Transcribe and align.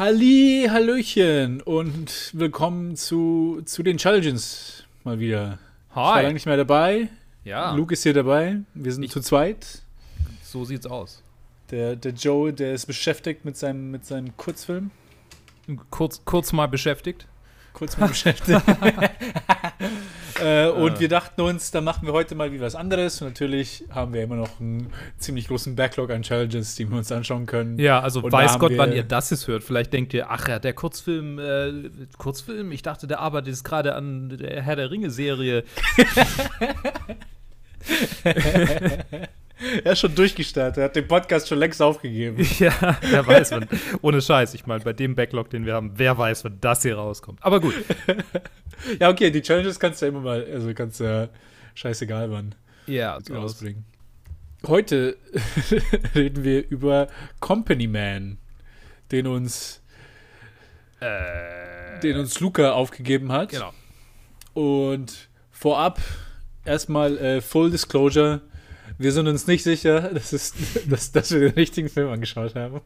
Halli, 0.00 0.66
Hallöchen 0.70 1.60
und 1.60 2.30
willkommen 2.32 2.96
zu, 2.96 3.60
zu 3.66 3.82
den 3.82 3.98
Challenges 3.98 4.84
mal 5.04 5.18
wieder. 5.20 5.58
Ich 5.90 5.94
war 5.96 6.14
Hi. 6.14 6.22
lange 6.22 6.32
nicht 6.32 6.46
mehr 6.46 6.56
dabei. 6.56 7.08
Ja, 7.44 7.74
Luke 7.74 7.92
ist 7.92 8.02
hier 8.02 8.14
dabei. 8.14 8.60
Wir 8.72 8.92
sind 8.94 9.02
Ich- 9.02 9.10
zu 9.10 9.20
zweit. 9.20 9.82
so 10.42 10.64
sieht's 10.64 10.86
aus. 10.86 11.22
Der, 11.70 11.96
der 11.96 12.12
Joe, 12.12 12.50
der 12.50 12.72
ist 12.72 12.86
beschäftigt 12.86 13.44
mit 13.44 13.58
seinem, 13.58 13.90
mit 13.90 14.06
seinem 14.06 14.34
Kurzfilm. 14.38 14.90
Kurz, 15.90 16.22
kurz 16.24 16.50
mal 16.54 16.66
beschäftigt. 16.66 17.26
Kurz 17.74 17.98
mal 17.98 18.08
beschäftigt. 18.08 18.58
äh, 20.42 20.68
und 20.68 21.00
wir 21.00 21.08
dachten 21.08 21.40
uns, 21.40 21.70
da 21.70 21.80
machen 21.80 22.06
wir 22.06 22.12
heute 22.12 22.34
mal 22.34 22.52
wie 22.52 22.60
was 22.60 22.74
anderes. 22.74 23.20
Und 23.20 23.28
natürlich 23.28 23.84
haben 23.90 24.12
wir 24.12 24.22
immer 24.22 24.36
noch 24.36 24.60
einen 24.60 24.92
ziemlich 25.18 25.48
großen 25.48 25.76
Backlog 25.76 26.10
an 26.10 26.22
Challenges, 26.22 26.74
die 26.74 26.88
wir 26.88 26.96
uns 26.96 27.10
anschauen 27.12 27.46
können. 27.46 27.78
Ja, 27.78 28.00
also 28.00 28.20
Und 28.20 28.32
weiß 28.32 28.58
Gott, 28.58 28.72
wann 28.76 28.92
ihr 28.92 29.04
das 29.04 29.30
jetzt 29.30 29.46
hört. 29.48 29.62
Vielleicht 29.62 29.92
denkt 29.92 30.14
ihr, 30.14 30.30
ach 30.30 30.48
ja, 30.48 30.58
der 30.58 30.72
Kurzfilm, 30.72 31.38
äh, 31.38 31.90
Kurzfilm? 32.18 32.72
Ich 32.72 32.82
dachte, 32.82 33.06
der 33.06 33.20
arbeitet 33.20 33.48
jetzt 33.48 33.64
gerade 33.64 33.94
an 33.94 34.28
der 34.30 34.62
Herr 34.62 34.76
der 34.76 34.90
Ringe-Serie. 34.90 35.64
Er 39.84 39.92
ist 39.92 40.00
schon 40.00 40.14
durchgestartet. 40.14 40.78
Er 40.78 40.84
hat 40.84 40.96
den 40.96 41.06
Podcast 41.08 41.48
schon 41.48 41.58
längst 41.58 41.80
aufgegeben. 41.82 42.44
ja, 42.58 42.98
wer 43.02 43.26
weiß, 43.26 43.52
wann. 43.52 43.68
Ohne 44.02 44.20
Scheiß. 44.20 44.54
Ich 44.54 44.66
meine, 44.66 44.82
bei 44.84 44.92
dem 44.92 45.14
Backlog, 45.14 45.50
den 45.50 45.66
wir 45.66 45.74
haben, 45.74 45.92
wer 45.96 46.16
weiß, 46.18 46.44
wann 46.44 46.58
das 46.60 46.82
hier 46.82 46.96
rauskommt. 46.96 47.38
Aber 47.42 47.60
gut. 47.60 47.74
Ja, 48.98 49.10
okay, 49.10 49.30
die 49.30 49.42
Challenges 49.42 49.78
kannst 49.78 50.00
du 50.00 50.06
ja 50.06 50.10
immer 50.10 50.22
mal, 50.22 50.42
also 50.50 50.72
kannst 50.72 51.00
du 51.00 51.04
ja 51.04 51.28
scheißegal 51.74 52.30
wann 52.30 52.54
Ja, 52.86 53.18
so 53.22 53.34
rausbringen. 53.34 53.84
Heute 54.66 55.18
reden 56.14 56.44
wir 56.44 56.66
über 56.70 57.08
Company 57.40 57.86
Man, 57.86 58.38
den 59.12 59.26
uns, 59.26 59.82
Äh, 61.00 62.00
den 62.02 62.16
uns 62.18 62.40
Luca 62.40 62.72
aufgegeben 62.72 63.30
hat. 63.32 63.50
genau. 63.50 63.72
Und 64.54 65.28
vorab 65.50 66.00
erstmal 66.64 67.18
äh, 67.18 67.40
Full 67.42 67.70
Disclosure. 67.70 68.40
Wir 69.00 69.12
sind 69.12 69.28
uns 69.28 69.46
nicht 69.46 69.62
sicher, 69.62 70.00
dass, 70.14 70.34
es, 70.34 70.52
dass, 70.86 71.10
dass 71.10 71.32
wir 71.32 71.40
den 71.40 71.52
richtigen 71.52 71.88
Film 71.88 72.10
angeschaut 72.10 72.54
haben. 72.54 72.82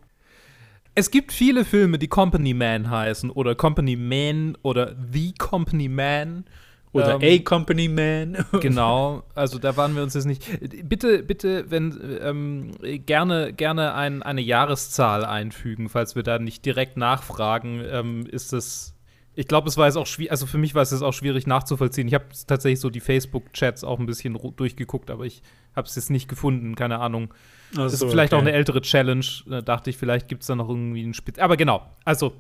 Es 0.95 1.11
gibt 1.11 1.33
viele 1.33 1.65
Filme, 1.65 1.99
die 1.99 2.07
Company 2.07 2.55
Man 2.55 2.89
heißen 2.89 3.31
oder 3.31 3.57
Company 3.57 3.97
Man 3.97 4.57
oder 4.63 4.95
The 5.13 5.35
Company 5.37 5.89
Man. 5.89 6.45
Oder 6.93 7.21
Ähm, 7.21 7.41
A 7.41 7.43
Company 7.43 7.89
Man. 7.89 8.45
Genau, 8.61 9.25
also 9.35 9.59
da 9.59 9.77
waren 9.77 9.97
wir 9.97 10.05
uns 10.05 10.15
jetzt 10.15 10.27
nicht. 10.27 10.47
Bitte, 10.89 11.25
bitte, 11.25 11.69
wenn 11.73 11.99
ähm, 12.23 12.71
gerne, 13.05 13.53
gerne 13.53 13.95
ein, 13.95 14.23
eine 14.23 14.41
Jahreszahl 14.41 15.25
einfügen, 15.25 15.89
falls 15.89 16.15
wir 16.15 16.23
da 16.23 16.39
nicht 16.39 16.65
direkt 16.65 16.97
nachfragen, 16.97 17.83
ähm, 17.91 18.27
ist 18.31 18.53
das. 18.53 18.94
Ich 19.37 19.49
glaube, 19.49 19.69
es 19.69 19.77
war 19.77 19.87
jetzt 19.87 19.97
auch 19.97 20.07
schwierig, 20.07 20.31
also 20.31 20.47
für 20.47 20.59
mich 20.59 20.75
war 20.75 20.83
es 20.83 20.93
jetzt 20.93 21.03
auch 21.03 21.13
schwierig 21.13 21.47
nachzuvollziehen. 21.47 22.07
Ich 22.07 22.15
habe 22.15 22.27
tatsächlich 22.47 22.81
so 22.81 22.91
die 22.91 23.01
Facebook-Chats 23.01 23.83
auch 23.83 23.99
ein 23.99 24.07
bisschen 24.07 24.39
durchgeguckt, 24.57 25.11
aber 25.11 25.25
ich 25.25 25.43
habe 25.75 25.89
es 25.89 25.97
jetzt 25.97 26.11
nicht 26.11 26.29
gefunden, 26.29 26.77
keine 26.77 27.01
Ahnung. 27.01 27.35
Ach 27.73 27.79
Das 27.79 27.99
so, 27.99 28.07
ist 28.07 28.13
vielleicht 28.13 28.33
auch 28.33 28.39
okay. 28.39 28.49
eine 28.49 28.57
ältere 28.57 28.81
Challenge. 28.81 29.25
Da 29.47 29.61
dachte 29.61 29.91
ich, 29.91 29.97
vielleicht 29.97 30.29
gibt 30.29 30.43
es 30.43 30.47
da 30.47 30.55
noch 30.55 30.69
irgendwie 30.69 31.03
einen 31.03 31.15
Spitz. 31.15 31.39
Aber 31.39 31.57
genau, 31.57 31.85
also, 32.05 32.33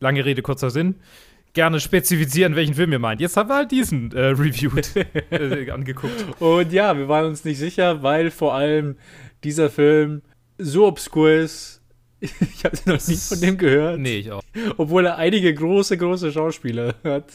lange 0.00 0.24
Rede, 0.24 0.42
kurzer 0.42 0.70
Sinn. 0.70 0.96
Gerne 1.54 1.80
spezifizieren, 1.80 2.56
welchen 2.56 2.74
Film 2.74 2.92
ihr 2.92 2.98
meint. 2.98 3.20
Jetzt 3.22 3.36
haben 3.38 3.48
wir 3.48 3.56
halt 3.56 3.70
diesen 3.70 4.12
äh, 4.12 4.26
reviewed, 4.26 4.94
äh, 5.30 5.70
angeguckt. 5.70 6.40
Und 6.40 6.72
ja, 6.72 6.96
wir 6.96 7.08
waren 7.08 7.24
uns 7.24 7.44
nicht 7.44 7.58
sicher, 7.58 8.02
weil 8.02 8.30
vor 8.30 8.54
allem 8.54 8.96
dieser 9.44 9.70
Film 9.70 10.22
so 10.58 10.86
obskur 10.86 11.30
ist. 11.30 11.77
Ich 12.20 12.64
habe 12.64 12.76
noch 12.86 13.06
nie 13.06 13.16
von 13.16 13.40
dem 13.40 13.56
gehört. 13.58 13.98
Nee, 14.00 14.18
ich 14.18 14.32
auch. 14.32 14.42
Obwohl 14.76 15.06
er 15.06 15.16
einige 15.16 15.52
große, 15.54 15.96
große 15.96 16.32
Schauspieler 16.32 16.94
hat. 17.04 17.26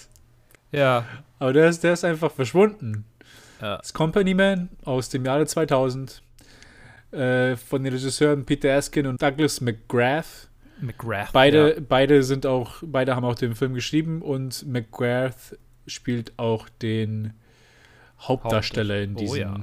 Ja. 0.72 1.06
Aber 1.40 1.54
der 1.54 1.70
ist, 1.70 1.84
der 1.84 1.94
ist 1.94 2.04
einfach 2.04 2.32
verschwunden. 2.32 3.06
Ja. 3.62 3.78
Das 3.78 3.94
Company 3.94 4.34
Man 4.34 4.70
aus 4.84 5.10
dem 5.10 5.24
Jahre 5.26 5.46
2000 5.46 6.22
äh, 7.12 7.56
von 7.56 7.84
den 7.84 7.94
Regisseuren 7.94 8.46
Peter 8.46 8.70
Erskine 8.70 9.08
und 9.10 9.22
Douglas 9.22 9.62
McGrath. 9.62 10.50
McGrath. 10.82 11.32
Beide, 11.32 11.76
Ja. 11.76 11.82
beide 11.88 12.24
sind 12.24 12.46
auch, 12.46 12.76
beide 12.86 13.16
haben 13.16 13.24
auch 13.24 13.36
den 13.36 13.56
Film 13.56 13.74
geschrieben 13.76 14.22
und 14.22 14.66
McGrath 14.68 15.58
spielt 15.88 16.34
auch 16.38 16.68
den 16.82 17.34
Hauptdarsteller 18.20 19.02
in 19.02 19.16
Oh, 19.16 19.20
diesem, 19.20 19.38
ja. 19.40 19.56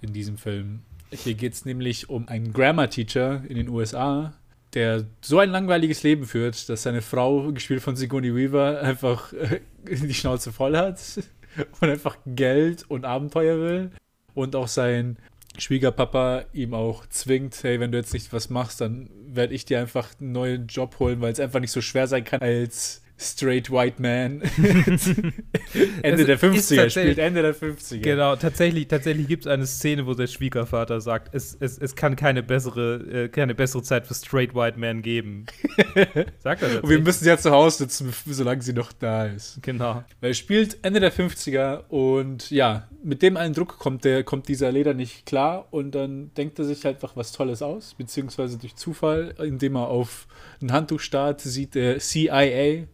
in 0.00 0.12
diesem 0.12 0.36
Film. 0.36 0.82
Hier 1.12 1.34
geht 1.34 1.52
es 1.52 1.64
nämlich 1.64 2.08
um 2.08 2.28
einen 2.28 2.52
Grammar 2.52 2.88
Teacher 2.88 3.42
in 3.46 3.56
den 3.56 3.68
USA, 3.68 4.32
der 4.74 5.04
so 5.20 5.38
ein 5.38 5.50
langweiliges 5.50 6.02
Leben 6.02 6.24
führt, 6.24 6.68
dass 6.68 6.84
seine 6.84 7.02
Frau, 7.02 7.52
gespielt 7.52 7.82
von 7.82 7.96
Sigourney 7.96 8.34
Weaver, 8.34 8.80
einfach 8.80 9.32
äh, 9.34 9.60
die 9.88 10.14
Schnauze 10.14 10.52
voll 10.52 10.76
hat 10.76 10.98
und 11.80 11.88
einfach 11.88 12.16
Geld 12.24 12.84
und 12.88 13.04
Abenteuer 13.04 13.58
will. 13.58 13.90
Und 14.34 14.56
auch 14.56 14.68
sein 14.68 15.18
Schwiegerpapa 15.58 16.44
ihm 16.54 16.72
auch 16.72 17.06
zwingt, 17.06 17.62
hey, 17.62 17.78
wenn 17.78 17.92
du 17.92 17.98
jetzt 17.98 18.14
nicht 18.14 18.32
was 18.32 18.48
machst, 18.48 18.80
dann 18.80 19.10
werde 19.26 19.52
ich 19.52 19.66
dir 19.66 19.80
einfach 19.80 20.08
einen 20.18 20.32
neuen 20.32 20.66
Job 20.66 20.98
holen, 20.98 21.20
weil 21.20 21.32
es 21.32 21.40
einfach 21.40 21.60
nicht 21.60 21.72
so 21.72 21.82
schwer 21.82 22.06
sein 22.06 22.24
kann 22.24 22.40
als 22.40 23.01
straight 23.22 23.70
white 23.70 24.00
man. 24.00 24.42
Ende 26.02 26.24
der 26.24 26.34
ist 26.36 26.42
50er, 26.44 26.76
tatsächlich- 26.76 26.90
spielt 26.90 27.18
Ende 27.18 27.42
der 27.42 27.54
50er. 27.54 28.00
Genau, 28.00 28.36
tatsächlich, 28.36 28.88
tatsächlich 28.88 29.28
gibt 29.28 29.46
es 29.46 29.52
eine 29.52 29.66
Szene, 29.66 30.06
wo 30.06 30.14
der 30.14 30.26
Schwiegervater 30.26 31.00
sagt, 31.00 31.34
es, 31.34 31.56
es, 31.58 31.78
es 31.78 31.94
kann 31.96 32.16
keine 32.16 32.42
bessere, 32.42 33.24
äh, 33.24 33.28
keine 33.28 33.54
bessere 33.54 33.82
Zeit 33.82 34.06
für 34.06 34.14
Straight 34.14 34.54
White 34.54 34.78
Man 34.78 35.02
geben. 35.02 35.46
Sagt 36.40 36.62
er 36.62 36.82
Und 36.82 36.90
wir 36.90 37.00
müssen 37.00 37.26
ja 37.26 37.38
zu 37.38 37.50
Hause 37.50 37.78
sitzen, 37.78 38.12
solange 38.26 38.62
sie 38.62 38.72
noch 38.72 38.92
da 38.92 39.26
ist. 39.26 39.58
Genau. 39.62 40.04
Weil 40.20 40.30
er 40.30 40.34
spielt 40.34 40.78
Ende 40.82 41.00
der 41.00 41.12
50er 41.12 41.88
und 41.88 42.50
ja, 42.50 42.88
mit 43.04 43.22
dem 43.22 43.36
einen 43.36 43.54
Druck 43.54 43.78
kommt, 43.78 44.04
der, 44.04 44.24
kommt 44.24 44.48
dieser 44.48 44.70
Leder 44.72 44.94
nicht 44.94 45.26
klar 45.26 45.66
und 45.70 45.92
dann 45.94 46.32
denkt 46.34 46.58
er 46.58 46.64
sich 46.64 46.84
halt 46.84 46.96
einfach 46.96 47.16
was 47.16 47.32
Tolles 47.32 47.62
aus, 47.62 47.94
beziehungsweise 47.94 48.58
durch 48.58 48.76
Zufall, 48.76 49.34
indem 49.38 49.76
er 49.76 49.88
auf 49.88 50.26
ein 50.60 50.72
Handtuch 50.72 51.00
starrt, 51.00 51.40
sieht 51.40 51.74
der 51.74 51.98
CIA 51.98 52.84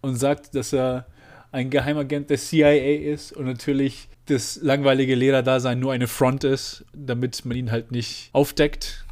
und 0.00 0.16
sagt, 0.16 0.54
dass 0.54 0.72
er 0.72 1.06
ein 1.52 1.70
Geheimagent 1.70 2.30
der 2.30 2.38
CIA 2.38 3.12
ist 3.12 3.32
und 3.32 3.46
natürlich 3.46 4.08
das 4.26 4.58
langweilige 4.62 5.14
Lederdasein 5.14 5.78
nur 5.78 5.92
eine 5.92 6.08
Front 6.08 6.44
ist, 6.44 6.84
damit 6.92 7.44
man 7.44 7.56
ihn 7.56 7.70
halt 7.70 7.92
nicht 7.92 8.30
aufdeckt. 8.32 9.04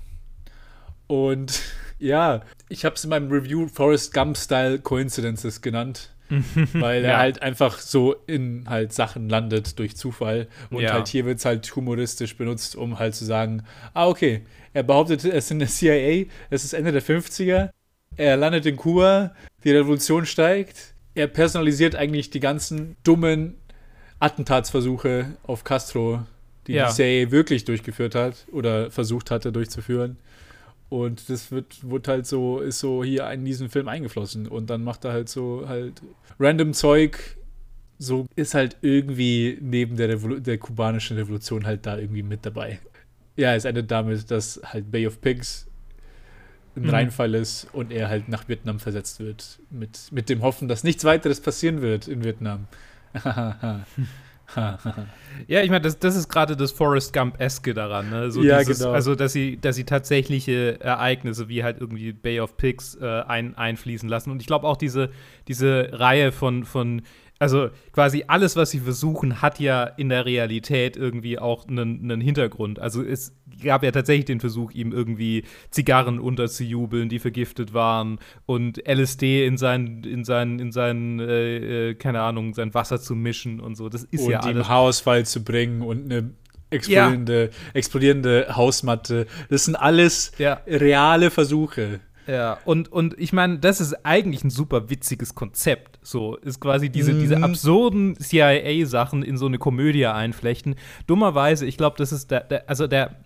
Und 1.07 1.61
ja, 1.99 2.43
ich 2.69 2.85
habe 2.85 2.97
es 2.97 3.05
in 3.05 3.11
meinem 3.11 3.31
Review 3.31 3.69
Forrest 3.69 4.13
Gump-Style 4.13 4.81
Coincidences 4.81 5.61
genannt 5.61 6.11
weil 6.75 7.05
er 7.05 7.11
Ja. 7.13 7.19
halt 7.19 7.43
einfach 7.43 7.79
so 7.79 8.15
in 8.27 8.65
halt 8.69 8.93
Sachen 8.93 9.29
landet 9.29 9.79
durch 9.79 9.97
Zufall. 9.97 10.49
Und 10.71 10.83
Ja. 10.83 10.93
halt 10.95 11.09
hier 11.09 11.25
wird 11.25 11.39
es 11.39 11.45
halt 11.45 11.75
humoristisch 11.77 12.37
benutzt, 12.37 12.77
um 12.77 12.99
halt 12.99 13.15
zu 13.15 13.25
sagen, 13.25 13.65
ah, 13.95 14.09
okay, 14.09 14.43
er 14.73 14.83
behauptet, 14.83 15.25
ist 15.25 15.51
in 15.51 15.59
der 15.59 15.69
CIA, 15.69 16.27
es 16.51 16.65
ist 16.65 16.73
Ende 16.73 16.93
der 16.93 17.03
50er, 17.03 17.71
er 18.17 18.37
landet 18.37 18.67
in 18.67 18.77
Kuba, 18.77 19.35
die 19.65 19.71
Revolution 19.73 20.27
steigt, 20.27 20.95
er 21.15 21.27
personalisiert 21.27 21.95
eigentlich 21.95 22.31
die 22.31 22.41
ganzen 22.41 22.97
dummen 23.05 23.57
Attentatsversuche 24.21 25.27
auf 25.43 25.65
Castro, 25.65 26.23
die 26.67 26.73
Ja. 26.75 26.89
die 26.89 26.95
CIA 26.95 27.31
wirklich 27.31 27.65
durchgeführt 27.65 28.15
hat 28.15 28.47
oder 28.53 28.91
versucht 28.91 29.31
hatte 29.31 29.53
durchzuführen. 29.53 30.17
Und 30.93 31.31
das 31.31 31.51
wird, 31.51 31.89
wird 31.89 32.07
halt 32.07 32.27
so, 32.27 32.61
ist 32.61 32.79
so 32.79 33.03
hier 33.03 33.31
in 33.31 33.47
diesen 33.47 33.71
Film 33.71 33.89
eingeflossen. 33.89 34.47
Und 34.47 34.69
dann 34.69 34.85
macht 34.85 35.07
er 35.07 35.13
halt 35.13 35.31
so 35.31 35.65
halt 35.67 36.03
random 36.39 36.75
Zeug. 36.75 37.39
So 37.99 38.27
ist 38.37 38.53
halt 38.53 38.77
irgendwie 38.83 39.57
neben 39.63 39.97
der, 39.97 40.11
Revolu 40.11 40.39
der 40.39 40.59
kubanischen 40.59 41.17
Revolution 41.17 41.65
halt 41.65 41.87
da 41.87 41.97
irgendwie 41.97 42.23
mit 42.23 42.45
dabei. 42.45 42.79
Ja, 43.37 43.55
es 43.55 43.65
endet 43.65 43.91
damit, 43.91 44.31
dass 44.31 44.61
halt 44.63 44.93
Bay 44.93 45.07
of 45.07 45.23
Pigs 45.23 45.67
ein 46.77 46.83
Mhm. 46.83 46.91
Reinfall 46.91 47.35
ist 47.37 47.69
und 47.73 47.91
er 47.91 48.11
halt 48.11 48.29
nach 48.29 48.47
Vietnam 48.49 48.79
versetzt 48.79 49.19
wird. 49.19 49.61
Mit, 49.71 49.99
mit 50.11 50.29
dem 50.29 50.43
Hoffen, 50.43 50.69
dass 50.69 50.85
nichts 50.85 51.05
weiteres 51.05 51.41
passieren 51.41 51.81
wird 51.81 52.07
in 52.07 52.23
Vietnam. 52.23 52.67
Ja, 55.47 55.63
ich 55.63 55.71
meine, 55.71 55.81
das, 55.81 55.99
das 55.99 56.15
ist 56.15 56.29
gerade 56.29 56.57
das 56.57 56.73
Forrest 56.73 57.13
Gump-eske 57.13 57.75
daran, 57.75 58.11
ne? 58.11 58.31
So 58.31 58.43
Ja, 58.43 58.59
dieses, 58.59 58.81
genau. 58.81 58.93
Also, 58.93 59.15
dass 59.15 59.33
sie, 59.33 59.59
dass 59.61 59.77
sie 59.77 59.85
tatsächliche 59.85 60.81
Ereignisse 60.81 61.49
wie 61.49 61.65
halt 61.65 61.81
irgendwie 61.81 62.13
Bay 62.13 62.41
of 62.41 62.57
Pigs 62.57 62.95
äh, 62.97 63.23
ein, 63.23 63.57
einfließen 63.57 64.09
lassen. 64.09 64.31
Und 64.31 64.41
ich 64.41 64.47
glaube 64.47 64.67
auch 64.67 64.77
diese, 64.77 65.11
diese 65.49 65.89
Reihe 65.93 66.33
von, 66.33 66.65
von 66.65 67.03
also 67.43 67.71
quasi 67.91 68.23
alles, 68.29 68.55
was 68.55 68.71
sie 68.71 68.79
versuchen, 68.79 69.43
hat 69.43 69.59
ja 69.59 69.83
in 69.83 70.11
der 70.11 70.25
Realität 70.27 70.97
irgendwie 70.97 71.41
auch 71.41 71.67
einen, 71.67 72.01
einen 72.05 72.21
Hintergrund. 72.21 72.79
Also 72.79 73.03
es 73.03 73.35
gab 73.65 73.83
ja 73.83 73.91
tatsächlich 73.91 74.27
den 74.27 74.39
Versuch, 74.39 74.71
ihm 74.71 74.93
irgendwie 74.93 75.43
Zigarren 75.71 76.21
unterzujubeln, 76.21 77.09
die 77.09 77.19
vergiftet 77.19 77.75
waren 77.75 78.21
und 78.47 78.87
LSD 78.87 79.45
in 79.45 79.57
sein, 79.59 80.05
in 80.05 80.25
sein, 80.25 80.61
in 80.61 80.71
sein, 80.71 81.19
äh, 81.19 81.91
äh, 81.91 81.95
keine 81.95 82.21
Ahnung, 82.21 82.55
sein 82.55 82.75
Wasser 82.75 83.01
zu 83.01 83.17
mischen 83.17 83.59
und 83.59 83.75
so. 83.75 83.89
Das 83.89 84.05
ist 84.05 84.23
und 84.25 84.31
ja 84.31 84.47
ihm 84.47 84.59
alles. 84.59 84.69
Haarausfall 84.69 85.27
zu 85.27 85.43
bringen 85.43 85.83
und 85.83 86.13
eine 86.13 86.31
explodierende, 86.71 87.51
explodierende 87.75 88.55
Hausmatte. 88.55 89.27
Das 89.51 89.65
sind 89.65 89.75
alles 89.75 90.31
Ja. 90.39 90.61
reale 90.65 91.33
Versuche. 91.33 91.99
Ja, 92.27 92.59
und, 92.65 92.91
und 92.91 93.19
ich 93.19 93.33
meine, 93.33 93.59
das 93.59 93.81
ist 93.81 93.95
eigentlich 94.05 94.45
ein 94.45 94.51
super 94.51 94.91
witziges 94.91 95.35
Konzept. 95.35 95.99
So 96.03 96.37
ist 96.37 96.61
quasi 96.61 96.91
diese, 96.91 97.13
mhm. 97.13 97.21
diese 97.21 97.43
absurden 97.43 98.17
CIA-Sachen 98.17 99.23
in 99.23 99.37
so 99.37 99.47
eine 99.47 99.59
Komödie 99.59 100.07
einflechten. 100.07 100.77
Dummerweise, 101.07 101.67
ich 101.67 101.77
glaube, 101.77 101.97
das 101.99 102.13
ist 102.13 102.31
der, 102.31 102.41
der, 102.41 102.69
also 102.69 102.87
der, 102.87 103.17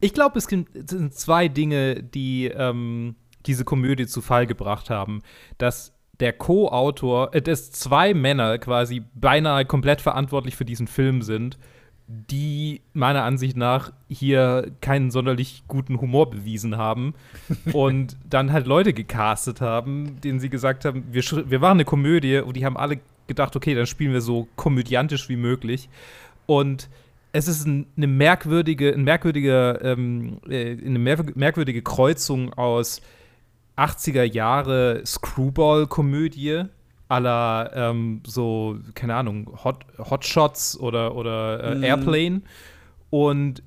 ich 0.00 0.12
glaube, 0.12 0.38
es 0.38 0.44
sind 0.44 1.14
zwei 1.14 1.48
Dinge, 1.48 2.02
die 2.02 2.46
ähm, 2.46 3.16
diese 3.46 3.64
Komödie 3.64 4.06
zu 4.06 4.20
Fall 4.20 4.46
gebracht 4.46 4.90
haben. 4.90 5.22
Dass 5.58 5.92
der 6.20 6.32
Co-Autor, 6.32 7.34
äh, 7.34 7.42
dass 7.42 7.70
zwei 7.70 8.12
Männer 8.14 8.58
quasi 8.58 9.02
beinahe 9.14 9.64
komplett 9.64 10.00
verantwortlich 10.00 10.56
für 10.56 10.64
diesen 10.64 10.86
Film 10.86 11.22
sind 11.22 11.58
die 12.08 12.82
meiner 12.92 13.24
Ansicht 13.24 13.56
nach 13.56 13.92
hier 14.08 14.70
keinen 14.80 15.10
sonderlich 15.10 15.64
guten 15.66 16.00
Humor 16.00 16.30
bewiesen 16.30 16.76
haben 16.76 17.14
und 17.72 18.16
dann 18.28 18.52
halt 18.52 18.66
Leute 18.66 18.92
gecastet 18.92 19.60
haben, 19.60 20.20
denen 20.20 20.38
sie 20.38 20.50
gesagt 20.50 20.84
haben, 20.84 21.04
wir, 21.10 21.22
wir 21.22 21.58
machen 21.58 21.78
eine 21.78 21.84
Komödie 21.84 22.38
und 22.38 22.56
die 22.56 22.64
haben 22.64 22.76
alle 22.76 23.00
gedacht, 23.26 23.56
okay, 23.56 23.74
dann 23.74 23.86
spielen 23.86 24.12
wir 24.12 24.20
so 24.20 24.46
komödiantisch 24.56 25.28
wie 25.28 25.36
möglich. 25.36 25.88
Und 26.46 26.88
es 27.32 27.48
ist 27.48 27.66
eine 27.66 28.06
merkwürdige, 28.06 28.94
ein 28.94 29.02
merkwürdiger, 29.02 29.84
ähm, 29.84 30.38
äh, 30.48 30.72
eine 30.72 30.98
merkwürdige 30.98 31.82
Kreuzung 31.82 32.52
aus 32.54 33.02
80er 33.76 34.22
Jahre 34.22 35.02
Screwball-Komödie 35.04 36.64
aller 37.08 37.70
ähm, 37.74 38.20
so, 38.26 38.78
keine 38.94 39.14
Ahnung, 39.14 39.58
Hot, 39.64 39.84
Hotshots 39.98 40.78
oder, 40.78 41.14
oder 41.14 41.62
äh, 41.62 41.74
mhm. 41.74 41.82
Airplane 41.82 42.42
und 43.10 43.62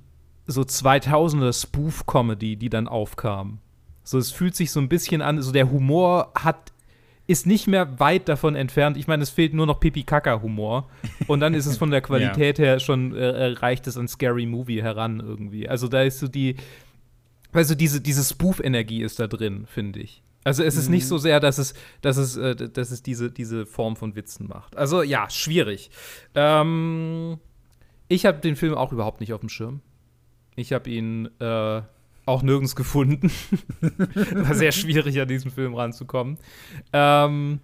so 0.46 0.62
2000er 0.62 1.54
Spoof-Comedy, 1.54 2.56
die 2.56 2.70
dann 2.70 2.88
aufkam. 2.88 3.60
So, 4.04 4.18
es 4.18 4.32
fühlt 4.32 4.56
sich 4.56 4.72
so 4.72 4.80
ein 4.80 4.90
bisschen 4.90 5.22
an, 5.22 5.42
so 5.42 5.52
der 5.52 5.72
Humor 5.72 6.32
hat 6.36 6.74
ist 7.30 7.46
nicht 7.46 7.68
mehr 7.68 8.00
weit 8.00 8.28
davon 8.28 8.56
entfernt. 8.56 8.98
Ich 8.98 9.06
meine, 9.06 9.22
es 9.22 9.30
fehlt 9.30 9.54
nur 9.54 9.68
noch 9.68 9.80
Pipi-Kaka-Humor. 9.80 10.90
Und 11.28 11.42
dann 11.42 11.54
ist 11.54 11.68
es 11.68 11.78
von 11.78 11.92
der 11.92 12.02
Qualität 12.10 12.58
ja. 12.58 12.66
her 12.66 12.80
schon, 12.80 13.16
äh, 13.16 13.46
reicht 13.46 13.86
es 13.86 13.98
an 13.98 14.08
Scary 14.08 14.48
Movie 14.48 14.82
heran 14.82 15.20
irgendwie. 15.20 15.70
Also 15.70 15.88
da 15.88 16.02
ist 16.02 16.18
so 16.18 16.28
die, 16.28 16.56
also 17.52 17.76
diese, 17.76 18.02
diese 18.02 18.24
Spoof-Energie 18.24 19.04
ist 19.04 19.20
da 19.20 19.28
drin, 19.28 19.68
finde 19.68 20.00
ich. 20.00 20.24
Also 20.50 20.64
es 20.64 20.76
ist 20.76 20.88
mhm. 20.88 20.96
nicht 20.96 21.08
so 21.08 21.20
sehr, 21.20 21.40
dass 21.40 21.60
es, 21.60 21.76
dass 22.02 22.18
es, 22.18 22.36
äh, 22.36 22.56
dass 22.56 22.90
es 22.90 23.04
diese, 23.04 23.30
diese 23.30 23.68
Form 23.68 23.96
von 23.96 24.16
Witzen 24.16 24.48
macht. 24.48 24.76
Also 24.76 25.04
ja, 25.04 25.30
schwierig. 25.30 25.92
Ähm, 26.34 27.38
ich 28.08 28.26
habe 28.26 28.40
den 28.40 28.56
Film 28.56 28.74
auch 28.74 28.92
überhaupt 28.92 29.20
nicht 29.20 29.32
auf 29.32 29.42
dem 29.42 29.50
Schirm. 29.50 29.82
Ich 30.56 30.74
habe 30.74 30.90
ihn 30.90 31.30
äh, 31.40 31.84
auch 32.26 32.42
nirgends 32.42 32.76
gefunden. 32.76 33.32
War 34.32 34.56
sehr 34.56 34.72
schwierig, 34.72 35.22
an 35.22 35.28
diesen 35.28 35.52
Film 35.52 35.76
ranzukommen. 35.76 36.40
Ähm, 36.94 37.60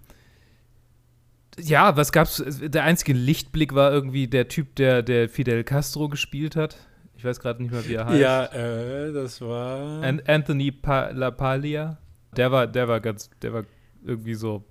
ja, 1.57 1.97
was 1.97 2.11
gab's? 2.11 2.43
Der 2.45 2.83
einzige 2.83 3.13
Lichtblick 3.13 3.73
war 3.73 3.91
irgendwie 3.91 4.27
der 4.27 4.47
Typ, 4.47 4.75
der, 4.75 5.01
der 5.01 5.27
Fidel 5.27 5.63
Castro 5.63 6.07
gespielt 6.07 6.55
hat. 6.55 6.77
Ich 7.17 7.25
weiß 7.25 7.39
gerade 7.39 7.63
nicht 7.63 7.71
mehr, 7.71 7.87
wie 7.87 7.95
er 7.95 8.05
heißt. 8.05 8.21
Ja, 8.21 8.45
äh, 8.45 9.11
das 9.11 9.41
war. 9.41 10.03
An 10.03 10.21
Anthony 10.27 10.71
pa 10.71 11.09
LaPaglia 11.09 11.97
der 12.37 12.51
war, 12.51 12.67
der 12.67 12.87
war 12.87 12.99
ganz, 12.99 13.29
der 13.41 13.53
war 13.53 13.63
irgendwie 14.03 14.35
so, 14.35 14.63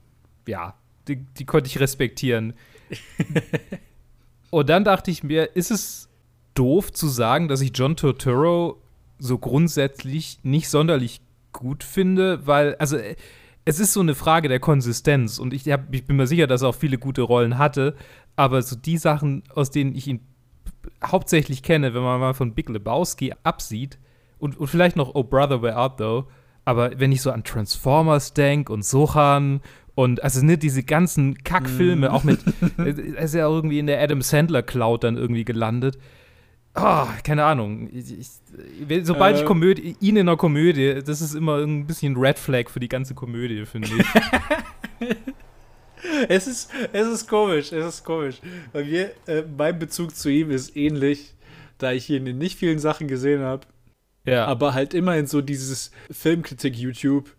ja, 0.47 0.75
die, 1.09 1.17
die 1.17 1.45
konnte 1.45 1.69
ich 1.69 1.81
respektieren. 1.81 2.55
Und 4.51 4.69
dann 4.69 4.85
dachte 4.85 5.11
ich 5.11 5.23
mir, 5.23 5.57
ist 5.57 5.71
es 5.71 6.09
doof 6.55 6.93
zu 6.93 7.09
sagen, 7.09 7.49
dass 7.49 7.61
ich 7.61 7.73
John 7.75 7.97
Turturro 7.97 8.81
so 9.19 9.39
grundsätzlich 9.39 10.39
nicht 10.43 10.69
sonderlich 10.69 11.21
gut 11.53 11.83
finde, 11.83 12.47
weil, 12.47 12.77
also 12.77 12.97
es 13.65 13.81
ist 13.81 13.93
so 13.93 14.01
eine 14.01 14.15
Frage 14.15 14.49
der 14.49 14.61
Konsistenz 14.61 15.39
und 15.39 15.53
ich, 15.55 15.71
hab, 15.71 15.93
ich 15.93 16.07
bin 16.07 16.17
mir 16.17 16.27
sicher, 16.27 16.47
dass 16.47 16.63
er 16.63 16.69
auch 16.69 16.75
viele 16.75 16.99
gute 16.99 17.23
Rollen 17.23 17.59
hatte, 17.59 17.97
aber 18.37 18.61
so 18.63 18.77
die 18.77 18.99
Sachen, 18.99 19.43
aus 19.55 19.71
denen 19.71 19.95
ich 19.95 20.07
ihn 20.07 20.21
hauptsächlich 21.03 21.63
kenne, 21.63 21.95
wenn 21.95 22.03
man 22.03 22.21
mal 22.21 22.35
von 22.35 22.55
Big 22.55 22.69
Lebowski 22.69 23.33
absieht 23.43 23.99
und, 24.39 24.59
und 24.59 24.67
vielleicht 24.67 24.97
noch 24.97 25.15
Oh 25.15 25.25
Brother, 25.25 25.63
Where 25.63 25.77
Art 25.77 26.01
Thou, 26.01 26.29
aber 26.65 26.99
wenn 26.99 27.13
ich 27.13 27.23
so 27.23 27.31
an 27.31 27.45
Transformers 27.45 28.35
denke 28.35 28.73
und 28.73 28.85
Sochan 28.85 29.61
und 29.95 30.23
also 30.23 30.45
ne, 30.45 30.59
diese 30.59 30.83
ganzen 30.83 31.43
Kackfilme, 31.45 32.09
mm. 32.09 32.13
auch 32.13 32.25
mit, 32.25 32.41
er 32.79 32.87
ist 33.25 33.35
ja 33.35 33.49
irgendwie 33.49 33.79
in 33.79 33.87
der 33.87 34.01
Adam 34.01 34.23
Sandler 34.23 34.63
Cloud 34.63 35.05
dann 35.05 35.17
irgendwie 35.17 35.45
gelandet. 35.45 35.99
Oh, 36.75 37.07
keine 37.23 37.45
Ahnung. 37.45 37.89
Ich, 37.93 38.19
ich, 38.19 39.07
sobald 39.07 39.37
äh. 39.37 39.41
ich 39.41 39.45
Komödie, 39.45 39.97
ihn 40.01 40.17
in 40.17 40.29
einer 40.29 40.37
Komödie, 40.37 41.01
das 41.05 41.21
ist 41.21 41.35
immer 41.35 41.59
ein 41.59 41.87
bisschen 41.87 42.17
Red 42.17 42.39
Flag 42.39 42.69
für 42.69 42.81
die 42.81 42.89
ganze 42.89 43.15
Komödie, 43.15 43.65
finde 43.65 43.89
ich. 43.97 45.09
es, 46.29 46.49
ist, 46.49 46.71
es 46.93 47.07
ist 47.07 47.29
komisch, 47.29 47.71
es 47.71 47.87
ist 47.87 48.05
komisch. 48.05 48.41
Weil 48.73 48.87
wir, 48.87 49.11
äh, 49.27 49.45
mein 49.57 49.79
Bezug 49.79 50.17
zu 50.17 50.29
ihm 50.29 50.51
ist 50.51 50.77
ähnlich, 50.77 51.35
da 51.79 51.93
ich 51.93 52.11
ihn 52.11 52.27
in 52.27 52.39
nicht 52.39 52.59
vielen 52.59 52.81
Sachen 52.81 53.07
gesehen 53.07 53.43
habe. 53.43 53.67
Ja. 54.27 54.47
Aber 54.47 54.75
halt 54.75 54.95
immerhin 54.95 55.27
so 55.27 55.41
dieses 55.41 55.91
Filmkritik-YouTube 56.11 57.35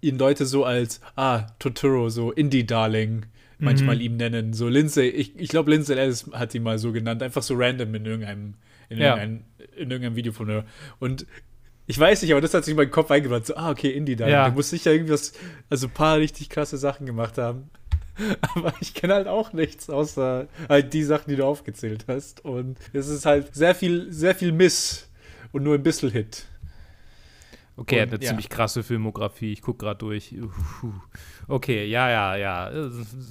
ihn 0.00 0.18
Leute 0.18 0.46
so 0.46 0.64
als, 0.64 1.00
ah, 1.16 1.46
Totoro, 1.58 2.08
so 2.08 2.30
Indie-Darling 2.32 3.26
manchmal 3.58 3.96
mhm. 3.96 4.02
ihm 4.02 4.16
nennen. 4.16 4.52
So 4.52 4.68
Lindsay, 4.68 5.08
ich, 5.08 5.38
ich 5.38 5.48
glaube, 5.48 5.70
Lindsay 5.70 5.96
Ellis 5.96 6.30
hat 6.32 6.54
ihn 6.54 6.62
mal 6.62 6.78
so 6.78 6.92
genannt, 6.92 7.22
einfach 7.22 7.42
so 7.42 7.54
random 7.56 7.94
in 7.94 8.06
irgendeinem, 8.06 8.54
in, 8.88 8.98
ja. 8.98 9.16
irgendeinem, 9.16 9.44
in 9.76 9.90
irgendeinem 9.90 10.16
Video 10.16 10.32
von 10.32 10.48
ihr. 10.48 10.64
Und 11.00 11.26
ich 11.86 11.98
weiß 11.98 12.22
nicht, 12.22 12.32
aber 12.32 12.40
das 12.40 12.54
hat 12.54 12.64
sich 12.64 12.72
in 12.72 12.76
meinen 12.76 12.90
Kopf 12.90 13.10
eingebrannt. 13.10 13.46
So, 13.46 13.56
ah, 13.56 13.70
okay, 13.70 13.90
Indie-Darling. 13.90 14.32
Ja. 14.32 14.44
Der 14.44 14.52
muss 14.52 14.70
sicher 14.70 14.92
irgendwas, 14.92 15.32
also 15.70 15.86
ein 15.86 15.92
paar 15.92 16.18
richtig 16.18 16.50
krasse 16.50 16.78
Sachen 16.78 17.06
gemacht 17.06 17.38
haben. 17.38 17.70
Aber 18.54 18.74
ich 18.80 18.94
kenne 18.94 19.14
halt 19.14 19.28
auch 19.28 19.52
nichts, 19.52 19.88
außer 19.88 20.48
halt 20.68 20.92
die 20.92 21.04
Sachen, 21.04 21.30
die 21.30 21.36
du 21.36 21.44
aufgezählt 21.44 22.04
hast. 22.08 22.44
Und 22.44 22.76
es 22.92 23.08
ist 23.08 23.24
halt 23.24 23.54
sehr 23.54 23.74
viel, 23.74 24.12
sehr 24.12 24.34
viel 24.34 24.52
Miss 24.52 25.07
und 25.52 25.62
nur 25.62 25.74
ein 25.74 25.82
bisschen 25.82 26.10
Hit. 26.10 26.46
Okay, 27.76 27.96
er 27.96 28.02
hat 28.02 28.08
eine 28.12 28.20
ja. 28.20 28.30
ziemlich 28.30 28.48
krasse 28.48 28.82
Filmografie. 28.82 29.52
Ich 29.52 29.62
gucke 29.62 29.84
gerade 29.84 29.98
durch. 29.98 30.34
Okay, 31.46 31.86
ja, 31.86 32.10
ja, 32.10 32.36
ja. 32.36 32.70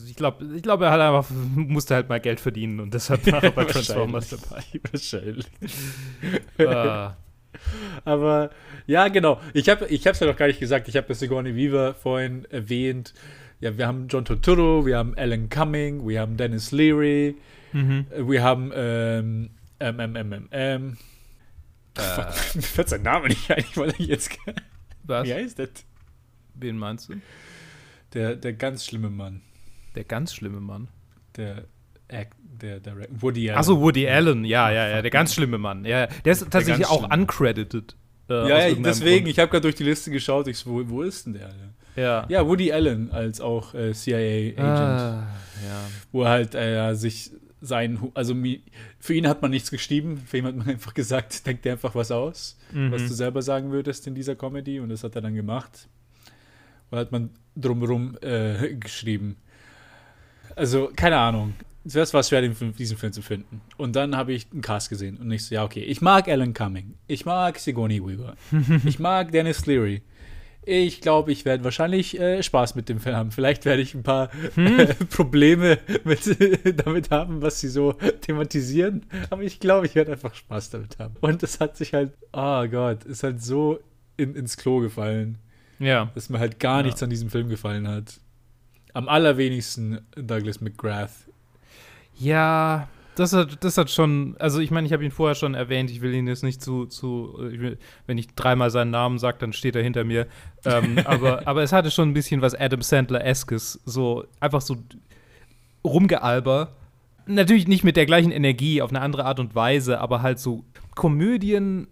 Ich 0.08 0.16
glaube, 0.16 0.44
ich 0.56 0.64
glaub, 0.64 0.82
er 0.82 0.90
hat 0.90 1.02
einfach, 1.02 1.30
musste 1.56 1.96
halt 1.96 2.10
mal 2.10 2.20
Geld 2.20 2.40
verdienen 2.40 2.80
und 2.80 2.94
deshalb 2.94 3.30
war 3.32 3.44
er 3.44 3.52
bei 3.52 3.66
Transformers 3.66 4.30
dabei. 4.30 4.64
Wahrscheinlich. 4.92 5.46
ah. 6.60 7.16
Aber 8.06 8.50
ja, 8.86 9.08
genau. 9.10 9.42
Ich 9.54 9.70
habe 9.70 9.86
es 9.86 10.20
ja 10.20 10.28
noch 10.28 10.38
gar 10.38 10.48
nicht 10.48 10.60
gesagt. 10.60 10.88
Ich 10.88 10.96
habe 10.96 11.14
Sigourney 11.14 11.56
Weaver 11.56 11.94
vorhin 11.94 12.46
erwähnt. 12.50 13.14
Ja, 13.60 13.78
wir 13.78 13.86
haben 13.86 14.08
John 14.08 14.24
Turturro, 14.24 14.86
wir 14.86 14.98
haben 14.98 15.14
Alan 15.18 15.50
Cumming, 15.50 16.08
wir 16.08 16.22
haben 16.22 16.38
Dennis 16.38 16.72
Leary, 16.72 17.36
mhm. 17.74 18.06
wir 18.16 18.44
haben 18.44 18.72
ähm, 18.74 19.50
ähm, 19.80 20.00
ähm, 20.00 20.16
ähm, 20.16 20.48
ähm 20.52 20.98
äh, 21.98 22.32
Mir 22.56 22.62
fällt 22.62 22.90
sein 22.90 23.02
Name 23.04 23.28
nicht 23.28 23.50
ein, 23.52 23.66
weil 23.76 23.94
ich 23.98 24.08
jetzt. 24.08 24.32
Was? 25.04 25.28
Wie 25.28 25.34
heißt 25.34 25.60
das? 25.60 25.70
Wen 26.56 26.78
meinst 26.78 27.10
du? 27.10 27.16
Der, 28.14 28.36
der 28.36 28.54
ganz 28.54 28.86
schlimme 28.86 29.10
Mann. 29.10 29.42
Der 29.96 30.04
ganz 30.04 30.34
schlimme 30.34 30.60
Mann? 30.60 30.88
Der, 31.36 31.66
der, 32.10 32.80
der 32.80 32.96
Woody 33.10 33.50
Allen. 33.50 33.60
Achso, 33.60 33.80
Woody 33.80 34.08
Allen, 34.08 34.46
ja, 34.46 34.72
ja, 34.72 34.88
ja, 34.88 35.02
der 35.02 35.12
ganz 35.12 35.34
schlimme 35.34 35.58
Mann. 35.58 35.86
Ja, 35.86 36.08
der 36.08 36.34
ist 36.34 36.50
tatsächlich 36.50 36.88
auch 36.88 37.10
uncredited. 37.12 37.96
Äh, 38.30 38.34
ja, 38.34 38.68
ja 38.68 38.76
deswegen, 38.76 39.26
Grund. 39.26 39.30
ich 39.30 39.40
habe 39.40 39.52
gerade 39.52 39.62
durch 39.62 39.76
die 39.76 39.84
Liste 39.84 40.12
geschaut, 40.12 40.48
ich 40.48 40.66
wo, 40.66 40.82
wo 40.90 41.02
ist 41.02 41.26
denn 41.26 41.34
der? 41.34 41.50
Ja. 41.96 42.26
ja, 42.30 42.46
Woody 42.48 42.72
Allen 42.72 43.12
als 43.12 43.42
auch 43.42 43.74
äh, 43.74 43.92
CIA-Agent. 43.92 44.60
Ah, 44.60 45.28
ja. 45.66 45.82
Wo 46.12 46.24
er 46.24 46.30
halt 46.30 46.54
äh, 46.54 46.94
sich 46.94 47.32
sein, 47.62 48.12
also 48.14 48.36
für 49.00 49.14
ihn 49.14 49.28
hat 49.28 49.42
man 49.42 49.52
nichts 49.52 49.72
geschrieben, 49.72 50.18
für 50.18 50.38
ihn 50.38 50.46
hat 50.46 50.56
man 50.56 50.68
einfach 50.68 50.94
gesagt, 50.94 51.46
denk 51.46 51.62
dir 51.62 51.74
einfach 51.74 51.96
was 51.96 52.12
aus, 52.12 52.58
mhm. 52.72 52.92
was 52.92 53.08
du 53.08 53.14
selber 53.14 53.42
sagen 53.42 53.72
würdest 53.72 54.08
in 54.08 54.16
dieser 54.16 54.36
Comedy 54.36 54.80
und 54.80 54.90
das 54.90 55.04
hat 55.04 55.16
er 55.16 55.22
dann 55.22 55.36
gemacht. 55.36 55.88
Und 56.90 57.00
hat 57.00 57.12
man 57.12 57.32
drumherum 57.56 58.18
äh, 58.22 58.76
geschrieben. 58.80 59.38
Also, 60.56 60.92
keine 60.96 61.18
Ahnung. 61.18 61.54
Zuerst 61.86 62.14
war 62.14 62.22
es 62.22 62.30
schwer, 62.30 62.42
den, 62.42 62.56
diesen 62.76 62.98
Film 62.98 63.14
zu 63.14 63.22
finden. 63.22 63.62
Und 63.78 63.96
dann 63.96 64.16
habe 64.16 64.34
ich 64.34 64.48
einen 64.52 64.62
Cast 64.62 64.90
gesehen 64.90 65.18
und 65.18 65.32
ich 65.32 65.46
so, 65.46 65.56
ja, 65.56 65.64
okay, 65.64 65.84
ich 65.84 66.02
mag 66.02 66.28
Alan 66.28 66.54
Cumming, 66.54 66.96
ich 67.08 67.26
mag 67.26 67.60
Sigourney 67.60 68.04
Weaver, 68.04 68.36
ich 68.86 69.00
mag 69.00 69.32
Dennis 69.32 69.66
Leary, 69.66 70.02
ich 70.68 71.02
glaube, 71.02 71.32
ich 71.32 71.46
werde 71.46 71.64
wahrscheinlich 71.64 72.20
äh, 72.20 72.44
Spaß 72.44 72.76
mit 72.76 72.90
dem 72.90 73.00
Film 73.00 73.16
haben. 73.16 73.32
Vielleicht 73.32 73.66
werde 73.66 73.82
ich 73.82 73.96
ein 73.96 74.04
paar 74.04 74.30
hm. 74.56 74.80
äh, 74.80 74.94
Probleme 75.10 75.80
mit, 76.04 76.38
damit 76.86 77.10
haben, 77.10 77.42
was 77.42 77.60
sie 77.60 77.70
so 77.70 77.94
thematisieren. 78.22 79.06
Aber 79.30 79.44
ich 79.44 79.60
glaube, 79.60 79.86
ich 79.86 79.96
werde 79.96 80.12
einfach 80.12 80.36
Spaß 80.36 80.72
damit 80.72 81.00
haben. 81.00 81.16
Und 81.22 81.42
es 81.42 81.60
hat 81.60 81.78
sich 81.78 81.94
halt, 81.94 82.14
oh 82.34 82.68
Gott, 82.68 83.06
ist 83.06 83.24
halt 83.24 83.42
so 83.42 83.80
in, 84.18 84.36
ins 84.36 84.58
Klo 84.58 84.80
gefallen. 84.80 85.38
Ja. 85.80 86.12
Dass 86.14 86.30
mir 86.30 86.40
halt 86.40 86.60
gar 86.60 86.84
nichts 86.84 87.00
ja. 87.02 87.06
an 87.06 87.10
diesem 87.10 87.30
Film 87.30 87.50
gefallen 87.50 87.88
hat. 87.88 88.20
Am 88.94 89.08
allerwenigsten 89.08 90.02
Douglas 90.16 90.60
McGrath. 90.60 91.12
Ja, 92.20 92.90
das 93.20 93.34
hat, 93.34 93.64
das 93.64 93.78
hat 93.78 93.90
schon, 93.90 94.36
also 94.38 94.60
ich 94.60 94.70
meine, 94.70 94.86
ich 94.86 94.94
habe 94.94 95.04
ihn 95.04 95.12
vorher 95.12 95.34
schon 95.34 95.56
erwähnt, 95.56 95.90
ich 95.90 96.02
will 96.02 96.14
ihn 96.14 96.28
jetzt 96.28 96.44
nicht 96.44 96.62
zu, 96.62 96.86
zu 96.86 97.36
ich 97.52 97.60
will, 97.60 97.78
wenn 98.06 98.18
ich 98.18 98.28
dreimal 98.36 98.70
seinen 98.70 98.92
Namen 98.92 99.18
sage, 99.18 99.38
dann 99.40 99.54
steht 99.54 99.76
er 99.76 99.82
hinter 99.82 100.04
mir. 100.04 100.28
ähm, 100.66 101.00
aber, 101.06 101.48
aber 101.48 101.64
es 101.64 101.74
hatte 101.74 101.90
schon 101.90 102.10
ein 102.10 102.14
bisschen 102.14 102.42
was 102.42 102.54
Adam 102.54 102.82
Sandler-eskes, 102.82 103.82
so 103.86 104.26
einfach 104.40 104.62
so 104.62 104.78
rumgealber. 105.84 106.76
Natürlich 107.26 107.68
nicht 107.68 107.84
mit 107.84 107.98
der 107.98 108.06
gleichen 108.06 108.32
Energie, 108.32 108.82
auf 108.82 108.92
eine 108.92 109.02
andere 109.02 109.26
Art 109.26 109.40
und 109.40 109.56
Weise, 109.56 110.00
aber 110.00 110.22
halt 110.22 110.40
so 110.40 110.64
Komödien 110.96 111.88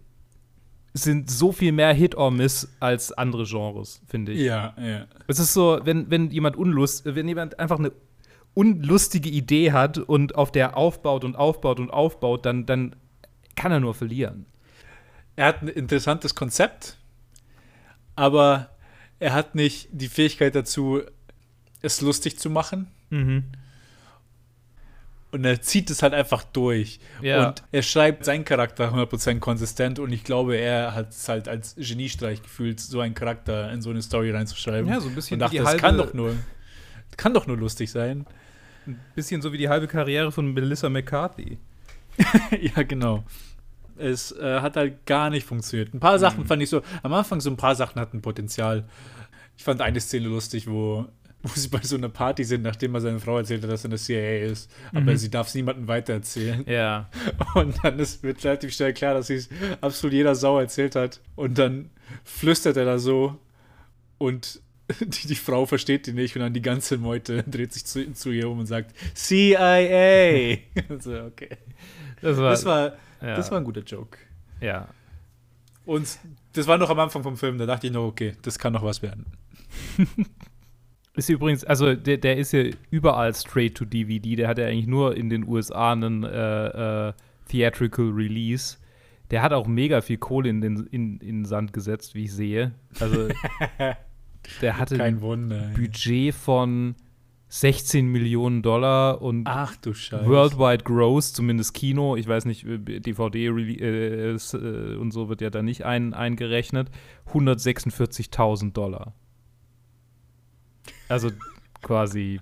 sind 0.94 1.30
so 1.30 1.52
viel 1.52 1.72
mehr 1.72 1.92
Hit 1.92 2.14
or 2.14 2.30
Miss 2.30 2.74
als 2.80 3.12
andere 3.12 3.44
Genres, 3.44 4.00
finde 4.06 4.32
ich. 4.32 4.40
Ja, 4.40 4.74
ja. 4.80 5.06
Es 5.26 5.38
ist 5.38 5.52
so, 5.52 5.80
wenn, 5.84 6.10
wenn 6.10 6.30
jemand 6.30 6.56
unlust, 6.56 7.04
wenn 7.04 7.28
jemand 7.28 7.58
einfach 7.58 7.78
eine 7.78 7.92
unlustige 8.56 9.28
Idee 9.28 9.72
hat 9.72 9.98
und 9.98 10.34
auf 10.34 10.50
der 10.50 10.78
aufbaut 10.78 11.24
und 11.24 11.36
aufbaut 11.36 11.78
und 11.78 11.90
aufbaut, 11.90 12.46
dann, 12.46 12.64
dann 12.64 12.96
kann 13.54 13.70
er 13.70 13.80
nur 13.80 13.94
verlieren. 13.94 14.46
Er 15.36 15.46
hat 15.48 15.60
ein 15.60 15.68
interessantes 15.68 16.34
Konzept, 16.34 16.96
aber 18.14 18.70
er 19.18 19.34
hat 19.34 19.54
nicht 19.54 19.88
die 19.92 20.08
Fähigkeit 20.08 20.54
dazu, 20.54 21.02
es 21.82 22.00
lustig 22.00 22.38
zu 22.38 22.48
machen. 22.48 22.86
Mhm. 23.10 23.44
Und 25.32 25.44
er 25.44 25.60
zieht 25.60 25.90
es 25.90 26.02
halt 26.02 26.14
einfach 26.14 26.42
durch. 26.42 26.98
Ja. 27.20 27.48
Und 27.48 27.62
er 27.72 27.82
schreibt 27.82 28.24
seinen 28.24 28.46
Charakter 28.46 28.90
100% 28.94 29.38
konsistent 29.38 29.98
und 29.98 30.12
ich 30.12 30.24
glaube, 30.24 30.56
er 30.56 30.94
hat 30.94 31.10
es 31.10 31.28
halt 31.28 31.46
als 31.46 31.74
Geniestreich 31.76 32.42
gefühlt, 32.42 32.80
so 32.80 33.00
einen 33.00 33.14
Charakter 33.14 33.70
in 33.70 33.82
so 33.82 33.90
eine 33.90 34.00
Story 34.00 34.30
reinzuschreiben. 34.30 34.88
Ja, 34.88 34.98
so 34.98 35.08
ein 35.10 35.14
bisschen 35.14 35.34
und 35.34 35.40
dachte, 35.40 35.58
das 35.58 35.66
halbe- 35.66 35.80
kann 35.80 35.98
doch 35.98 36.14
nur 36.14 36.34
kann 37.18 37.34
doch 37.34 37.46
nur 37.46 37.56
lustig 37.58 37.90
sein. 37.90 38.26
Ein 38.86 39.00
bisschen 39.14 39.42
so 39.42 39.52
wie 39.52 39.58
die 39.58 39.68
halbe 39.68 39.86
Karriere 39.88 40.30
von 40.32 40.52
Melissa 40.52 40.88
McCarthy. 40.88 41.58
ja, 42.60 42.82
genau. 42.82 43.24
Es 43.98 44.32
äh, 44.32 44.60
hat 44.60 44.76
halt 44.76 45.06
gar 45.06 45.30
nicht 45.30 45.46
funktioniert. 45.46 45.92
Ein 45.94 46.00
paar 46.00 46.18
Sachen 46.18 46.44
fand 46.44 46.62
ich 46.62 46.68
so, 46.70 46.82
am 47.02 47.12
Anfang 47.14 47.40
so 47.40 47.50
ein 47.50 47.56
paar 47.56 47.74
Sachen 47.74 48.00
hatten 48.00 48.20
Potenzial. 48.22 48.84
Ich 49.56 49.64
fand 49.64 49.80
eine 49.80 50.00
Szene 50.00 50.28
lustig, 50.28 50.66
wo, 50.68 51.06
wo 51.42 51.48
sie 51.54 51.68
bei 51.68 51.80
so 51.82 51.96
einer 51.96 52.10
Party 52.10 52.44
sind, 52.44 52.62
nachdem 52.62 52.94
er 52.94 53.00
seine 53.00 53.20
Frau 53.20 53.38
erzählt 53.38 53.62
hat, 53.62 53.70
dass 53.70 53.82
er 53.84 53.86
in 53.86 53.90
der 53.92 53.98
CIA 53.98 54.38
ist. 54.50 54.70
Aber 54.90 55.12
Mhm. 55.12 55.16
sie 55.16 55.30
darf 55.30 55.48
es 55.48 55.54
niemandem 55.54 55.88
weitererzählen. 55.88 56.64
Ja. 56.68 57.08
Und 57.54 57.74
dann 57.82 57.98
ist, 57.98 58.22
wird 58.22 58.44
relativ 58.44 58.74
schnell 58.74 58.92
klar, 58.92 59.14
dass 59.14 59.28
sie 59.28 59.36
es 59.36 59.48
absolut 59.80 60.12
jeder 60.12 60.34
Sau 60.34 60.58
erzählt 60.58 60.94
hat. 60.94 61.20
Und 61.34 61.56
dann 61.58 61.90
flüstert 62.24 62.76
er 62.76 62.84
da 62.84 62.98
so 62.98 63.38
und 64.18 64.60
die, 65.00 65.28
die 65.28 65.34
Frau 65.34 65.66
versteht 65.66 66.06
die 66.06 66.12
nicht 66.12 66.36
und 66.36 66.42
dann 66.42 66.52
die 66.52 66.62
ganze 66.62 66.98
Meute 66.98 67.42
dreht 67.46 67.72
sich 67.72 67.84
zu, 67.84 68.12
zu 68.12 68.30
ihr 68.30 68.48
um 68.48 68.60
und 68.60 68.66
sagt 68.66 68.94
CIA. 69.14 70.58
so, 71.00 71.20
okay. 71.24 71.56
Das 72.20 72.36
war, 72.38 72.50
Das 72.50 72.64
war, 72.64 72.92
ja, 73.20 73.36
das 73.36 73.50
war 73.50 73.58
ein 73.58 73.64
guter 73.64 73.82
Joke. 73.82 74.18
ja. 74.60 74.88
Und 75.84 76.18
das 76.54 76.66
war 76.66 76.78
noch 76.78 76.90
am 76.90 76.98
Anfang 76.98 77.22
vom 77.22 77.36
Film, 77.36 77.58
da 77.58 77.66
dachte 77.66 77.86
ich 77.86 77.92
noch, 77.92 78.06
okay, 78.06 78.32
das 78.42 78.58
kann 78.58 78.72
noch 78.72 78.82
was 78.82 79.02
werden. 79.02 79.26
Ist 81.14 81.28
übrigens, 81.28 81.64
also 81.64 81.94
der, 81.94 82.18
der 82.18 82.36
ist 82.36 82.52
ja 82.52 82.64
überall 82.90 83.32
straight 83.34 83.76
to 83.76 83.84
DVD. 83.84 84.36
Der 84.36 84.48
hat 84.48 84.58
ja 84.58 84.66
eigentlich 84.66 84.88
nur 84.88 85.16
in 85.16 85.30
den 85.30 85.46
USA 85.46 85.92
einen 85.92 86.24
äh, 86.24 87.08
äh, 87.08 87.12
Theatrical 87.48 88.10
Release. 88.10 88.78
Der 89.30 89.42
hat 89.42 89.52
auch 89.52 89.66
mega 89.66 90.00
viel 90.00 90.18
Kohle 90.18 90.50
in 90.50 90.60
den, 90.60 90.86
in, 90.90 91.18
in 91.18 91.38
den 91.38 91.44
Sand 91.44 91.72
gesetzt, 91.72 92.14
wie 92.14 92.24
ich 92.24 92.32
sehe. 92.32 92.72
Also 93.00 93.28
der 94.62 94.78
hatte 94.78 94.96
Kein 94.98 95.16
ein 95.16 95.20
Wunder. 95.20 95.70
Budget 95.76 96.34
von 96.34 96.94
16 97.48 98.06
Millionen 98.06 98.62
Dollar 98.62 99.22
und 99.22 99.46
Ach. 99.46 99.76
Worldwide 99.84 100.82
Gross, 100.84 101.32
zumindest 101.32 101.74
Kino, 101.74 102.16
ich 102.16 102.26
weiß 102.26 102.44
nicht, 102.44 102.64
DVD 102.66 103.46
äh, 103.46 104.34
äh, 104.34 104.96
und 104.96 105.12
so 105.12 105.28
wird 105.28 105.40
ja 105.40 105.50
da 105.50 105.62
nicht 105.62 105.84
ein, 105.84 106.12
eingerechnet, 106.12 106.90
146.000 107.32 108.72
Dollar. 108.72 109.14
Also 111.08 111.30
quasi 111.82 112.40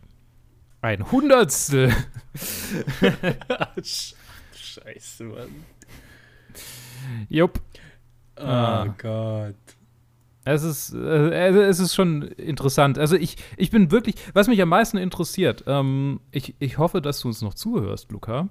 ein 0.81 1.11
Hundertstel. 1.13 1.93
Scheiße, 4.55 5.25
Mann. 5.25 5.49
Jupp. 7.29 7.61
Oh 8.37 8.43
Ah. 8.43 8.95
Gott. 8.99 9.55
Es 10.45 10.63
ist, 10.63 10.95
äh, 10.95 11.49
es 11.49 11.81
ist 11.81 11.95
schon 11.95 12.23
interessant. 12.23 12.99
Also 12.99 13.17
ich, 13.17 13.37
ich 13.57 13.71
bin 13.71 13.91
wirklich, 13.91 14.17
was 14.35 14.47
mich 14.47 14.61
am 14.61 14.69
meisten 14.69 14.99
interessiert, 14.99 15.65
ähm, 15.67 16.21
ich, 16.33 16.55
ich 16.59 16.79
hoffe, 16.79 17.01
dass 17.01 17.21
du 17.21 17.29
uns 17.29 17.41
noch 17.41 17.55
zuhörst, 17.55 18.13
Luca. 18.13 18.51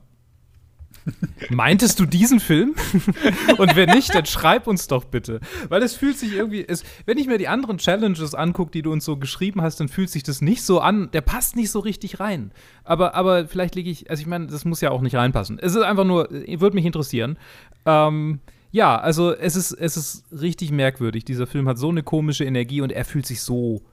Meintest 1.49 1.99
du 1.99 2.05
diesen 2.05 2.39
Film? 2.39 2.75
Und 3.57 3.75
wenn 3.75 3.89
nicht, 3.89 4.15
dann 4.15 4.25
schreib 4.25 4.67
uns 4.67 4.87
doch 4.87 5.03
bitte. 5.03 5.39
Weil 5.69 5.83
es 5.83 5.95
fühlt 5.95 6.17
sich 6.17 6.33
irgendwie, 6.33 6.65
es, 6.67 6.83
wenn 7.05 7.17
ich 7.17 7.27
mir 7.27 7.37
die 7.37 7.47
anderen 7.47 7.77
Challenges 7.77 8.33
angucke, 8.35 8.71
die 8.71 8.81
du 8.81 8.91
uns 8.91 9.05
so 9.05 9.17
geschrieben 9.17 9.61
hast, 9.61 9.79
dann 9.79 9.89
fühlt 9.89 10.09
sich 10.09 10.23
das 10.23 10.41
nicht 10.41 10.63
so 10.63 10.79
an, 10.79 11.09
der 11.11 11.21
passt 11.21 11.55
nicht 11.55 11.71
so 11.71 11.79
richtig 11.79 12.19
rein. 12.19 12.51
Aber, 12.83 13.15
aber 13.15 13.47
vielleicht 13.47 13.75
liege 13.75 13.89
ich, 13.89 14.09
also 14.09 14.21
ich 14.21 14.27
meine, 14.27 14.47
das 14.47 14.65
muss 14.65 14.81
ja 14.81 14.91
auch 14.91 15.01
nicht 15.01 15.15
reinpassen. 15.15 15.59
Es 15.59 15.75
ist 15.75 15.83
einfach 15.83 16.05
nur, 16.05 16.29
würde 16.31 16.75
mich 16.75 16.85
interessieren. 16.85 17.37
Ähm, 17.85 18.39
ja, 18.73 18.97
also 18.99 19.33
es 19.33 19.55
ist, 19.55 19.71
es 19.71 19.95
ist 19.95 20.25
richtig 20.31 20.71
merkwürdig. 20.71 21.23
Dieser 21.23 21.47
Film 21.47 21.69
hat 21.69 21.77
so 21.77 21.89
eine 21.89 22.03
komische 22.03 22.43
Energie 22.43 22.81
und 22.81 22.91
er 22.91 23.05
fühlt 23.05 23.25
sich 23.27 23.41
so 23.41 23.83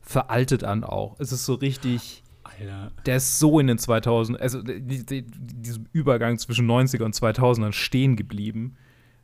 veraltet 0.00 0.64
an 0.64 0.84
auch. 0.84 1.16
Es 1.18 1.32
ist 1.32 1.44
so 1.44 1.54
richtig, 1.54 2.22
Alter. 2.44 2.92
der 3.04 3.16
ist 3.16 3.38
so 3.40 3.58
in 3.58 3.66
den 3.66 3.78
2000, 3.78 4.40
also 4.40 4.62
die, 4.62 5.04
die, 5.04 5.22
diesem 5.26 5.86
Übergang 5.92 6.38
zwischen 6.38 6.66
90er 6.70 7.02
und 7.02 7.14
2000ern 7.14 7.72
stehen 7.72 8.14
geblieben. 8.16 8.76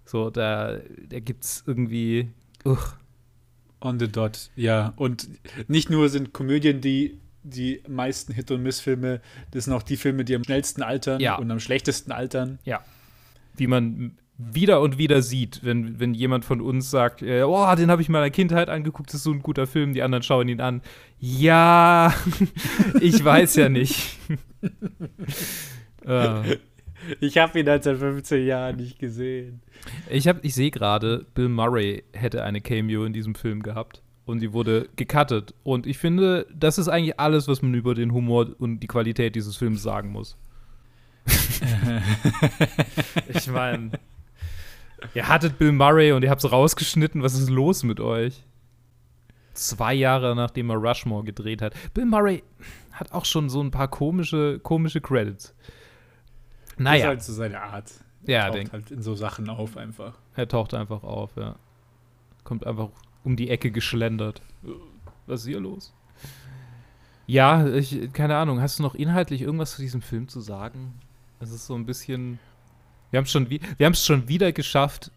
So, 0.05 0.31
da, 0.31 0.79
da 1.09 1.21
gibt's 1.21 1.63
irgendwie, 1.67 2.29
uch, 2.65 2.95
On 3.81 4.01
the 4.01 4.09
dot, 4.09 4.51
ja. 4.57 4.93
Und 4.97 5.29
nicht 5.69 5.89
nur 5.91 6.09
sind 6.09 6.33
Komödien 6.33 6.81
die 6.81 7.19
die 7.45 7.81
meisten 7.89 8.35
Hit- 8.35 8.51
und 8.51 8.63
Miss-Filme, 8.63 9.21
das 9.53 9.65
sind 9.65 9.73
auch 9.73 9.83
die 9.85 9.97
Filme, 9.97 10.25
die 10.25 10.35
am 10.35 10.45
schnellsten 10.45 10.83
altern 10.83 11.21
Ja. 11.21 11.37
und 11.37 11.51
am 11.51 11.61
schlechtesten 11.61 12.11
altern. 12.13 12.59
wie 13.57 13.67
man 13.69 14.19
wieder 14.39 14.81
und 14.81 14.99
wieder 14.99 15.21
sieht, 15.21 15.65
wenn, 15.65 15.99
wenn 15.99 16.15
jemand 16.15 16.45
von 16.45 16.61
uns 16.61 16.91
sagt, 16.91 17.23
äh, 17.23 17.43
oh, 17.43 17.75
den 17.75 17.91
habe 17.91 18.01
ich 18.01 18.09
in 18.09 18.13
meiner 18.13 18.31
Kindheit 18.31 18.71
angeguckt, 18.71 19.11
das 19.11 19.17
ist 19.17 19.25
so 19.25 19.33
ein 19.33 19.43
guter 19.43 19.67
Film, 19.67 19.93
die 19.93 20.03
anderen 20.03 20.23
schauen 20.23 20.49
ihn 20.49 20.61
an. 20.61 20.81
Ja, 21.19 22.15
ich 23.01 23.23
weiß 23.23 23.57
ja 23.57 23.69
nicht. 23.69 24.17
äh, 26.07 26.57
Ich 27.21 27.39
habe 27.39 27.61
ihn 27.61 27.69
halt 27.69 27.85
seit 27.85 27.99
15 27.99 28.47
Jahren 28.47 28.77
nicht 28.77 28.99
gesehen. 28.99 29.61
ich 30.11 30.29
hab, 30.29 30.45
ich 30.45 30.55
sehe 30.55 30.71
gerade, 30.71 31.27
Bill 31.35 31.49
Murray 31.49 32.05
hätte 32.13 32.45
eine 32.45 32.61
Cameo 32.61 33.05
in 33.05 33.13
diesem 33.13 33.35
Film 33.35 33.63
gehabt 33.63 34.03
und 34.27 34.41
die 34.41 34.53
wurde 34.53 34.89
gecuttet. 34.97 35.55
Und 35.63 35.87
ich 35.87 35.99
finde, 35.99 36.47
das 36.55 36.79
ist 36.79 36.89
eigentlich 36.89 37.19
alles, 37.19 37.49
was 37.49 37.63
man 37.63 37.75
über 37.75 37.95
den 37.95 38.13
Humor 38.13 38.49
und 38.59 38.81
die 38.81 38.87
Qualität 38.87 39.37
dieses 39.37 39.57
Films 39.57 39.83
sagen 39.83 40.11
muss. 40.11 40.37
ich 43.29 43.47
meine, 43.49 43.91
ihr 45.15 45.29
hattet 45.29 45.59
Bill 45.59 45.73
Murray 45.73 46.13
und 46.13 46.23
ihr 46.23 46.31
habt 46.31 46.45
es 46.45 46.51
rausgeschnitten. 46.51 47.23
Was 47.23 47.35
ist 47.35 47.51
los 47.51 47.83
mit 47.83 48.01
euch? 48.01 48.45
Zwei 49.55 49.95
Jahre 49.95 50.37
nachdem 50.37 50.71
er 50.71 50.77
Rushmore 50.77 51.25
gedreht 51.25 51.63
hat. 51.63 51.75
Bill 51.95 52.07
Murray 52.07 52.43
hat 52.93 53.13
auch 53.13 53.25
schon 53.25 53.49
so 53.49 53.61
ein 53.61 53.71
paar 53.71 53.89
komische, 53.89 54.59
komische 54.61 55.01
Credits. 55.01 55.55
Das 55.57 56.73
ist 56.75 56.79
Naja, 56.79 57.07
halt 57.09 57.23
so 57.23 57.33
seine 57.33 57.61
Art. 57.61 57.93
ja, 58.25 58.45
Taucht 58.47 58.55
denk, 58.57 58.73
halt 58.73 58.91
in 58.91 59.03
so 59.03 59.15
Sachen 59.15 59.49
auf 59.49 59.77
einfach. 59.77 60.15
er 60.37 60.47
taucht 60.49 60.75
einfach 60.75 61.03
auf, 61.03 61.33
ja. 61.37 61.57
Kommt 62.45 62.67
einfach 62.67 62.89
um 63.25 63.37
die 63.37 63.51
Ecke 63.51 63.71
geschlendert. 63.71 64.43
Was 65.27 65.41
ist 65.41 65.47
hier 65.49 65.61
los? 65.61 65.93
Ja, 67.27 67.67
ich, 67.67 68.13
keine 68.13 68.37
Ahnung. 68.37 68.61
Hast 68.61 68.79
du 68.79 68.83
noch 68.83 68.95
inhaltlich 68.95 69.43
irgendwas 69.43 69.73
zu 69.75 69.83
diesem 69.83 70.01
Film 70.01 70.29
zu 70.29 70.41
sagen? 70.41 70.95
Es 71.41 71.51
ist 71.51 71.67
so 71.67 71.75
ein 71.75 71.85
bisschen. 71.85 72.39
Wir 73.11 73.19
haben 73.19 73.25
es 73.25 73.33
schon, 73.33 73.51
wir 73.51 73.61
haben's 73.81 74.05
schon 74.05 74.29
wieder 74.29 74.53
geschafft, 74.53 75.11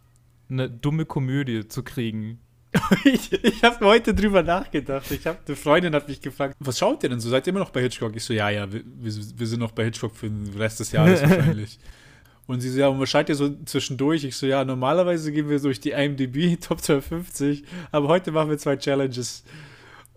eine 0.49 0.69
dumme 0.69 1.05
Komödie 1.05 1.67
zu 1.67 1.83
kriegen. 1.83 2.39
ich 3.03 3.31
ich 3.33 3.63
habe 3.63 3.85
heute 3.85 4.13
drüber 4.13 4.43
nachgedacht. 4.43 5.11
Ich 5.11 5.27
habe 5.27 5.39
eine 5.45 5.55
Freundin 5.55 5.93
hat 5.93 6.07
mich 6.07 6.21
gefragt, 6.21 6.55
was 6.59 6.79
schaut 6.79 7.03
ihr 7.03 7.09
denn 7.09 7.19
so? 7.19 7.29
Seid 7.29 7.45
ihr 7.45 7.51
immer 7.51 7.59
noch 7.59 7.71
bei 7.71 7.81
Hitchcock? 7.81 8.15
Ich 8.15 8.23
so, 8.23 8.33
ja, 8.33 8.49
ja, 8.49 8.71
wir, 8.71 8.81
wir 8.85 9.13
wir 9.13 9.47
sind 9.47 9.59
noch 9.59 9.71
bei 9.71 9.83
Hitchcock 9.85 10.15
für 10.15 10.29
den 10.29 10.53
Rest 10.57 10.79
des 10.79 10.91
Jahres 10.93 11.21
wahrscheinlich. 11.29 11.79
Und 12.47 12.61
sie 12.61 12.69
so, 12.69 12.79
ja, 12.79 12.87
und 12.87 12.99
was 12.99 13.09
schaut 13.09 13.29
ihr 13.29 13.35
so 13.35 13.49
zwischendurch? 13.65 14.23
Ich 14.23 14.35
so, 14.35 14.45
ja, 14.45 14.63
normalerweise 14.63 15.31
gehen 15.31 15.49
wir 15.49 15.59
durch 15.59 15.79
die 15.79 15.91
IMDb 15.91 16.59
Top 16.59 16.81
250, 16.81 17.63
aber 17.91 18.07
heute 18.07 18.31
machen 18.31 18.49
wir 18.49 18.57
zwei 18.57 18.77
Challenges. 18.77 19.43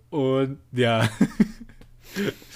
Und 0.09 0.59
ja. 0.71 1.09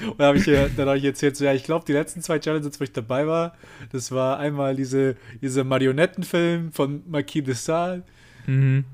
Und 0.02 0.20
dann 0.20 0.28
habe 0.28 0.38
ich, 0.38 0.48
ihr- 0.48 0.70
dann 0.76 0.88
hab 0.90 0.96
ich 0.96 1.04
erzählt, 1.04 1.36
so, 1.36 1.46
ja, 1.46 1.54
ich 1.54 1.64
glaube, 1.64 1.86
die 1.86 1.94
letzten 1.94 2.22
zwei 2.22 2.40
Challenges, 2.40 2.80
wo 2.80 2.84
ich 2.84 2.92
dabei 2.94 3.28
war, 3.28 3.56
das 3.92 4.12
war 4.12 4.40
einmal 4.40 4.76
diese, 4.76 5.16
dieser 5.42 5.64
Marionettenfilm 5.64 6.72
von 6.72 7.04
Marquis 7.08 7.44
de 7.44 7.54
Sade 7.54 8.04
Mhm. 8.48 8.86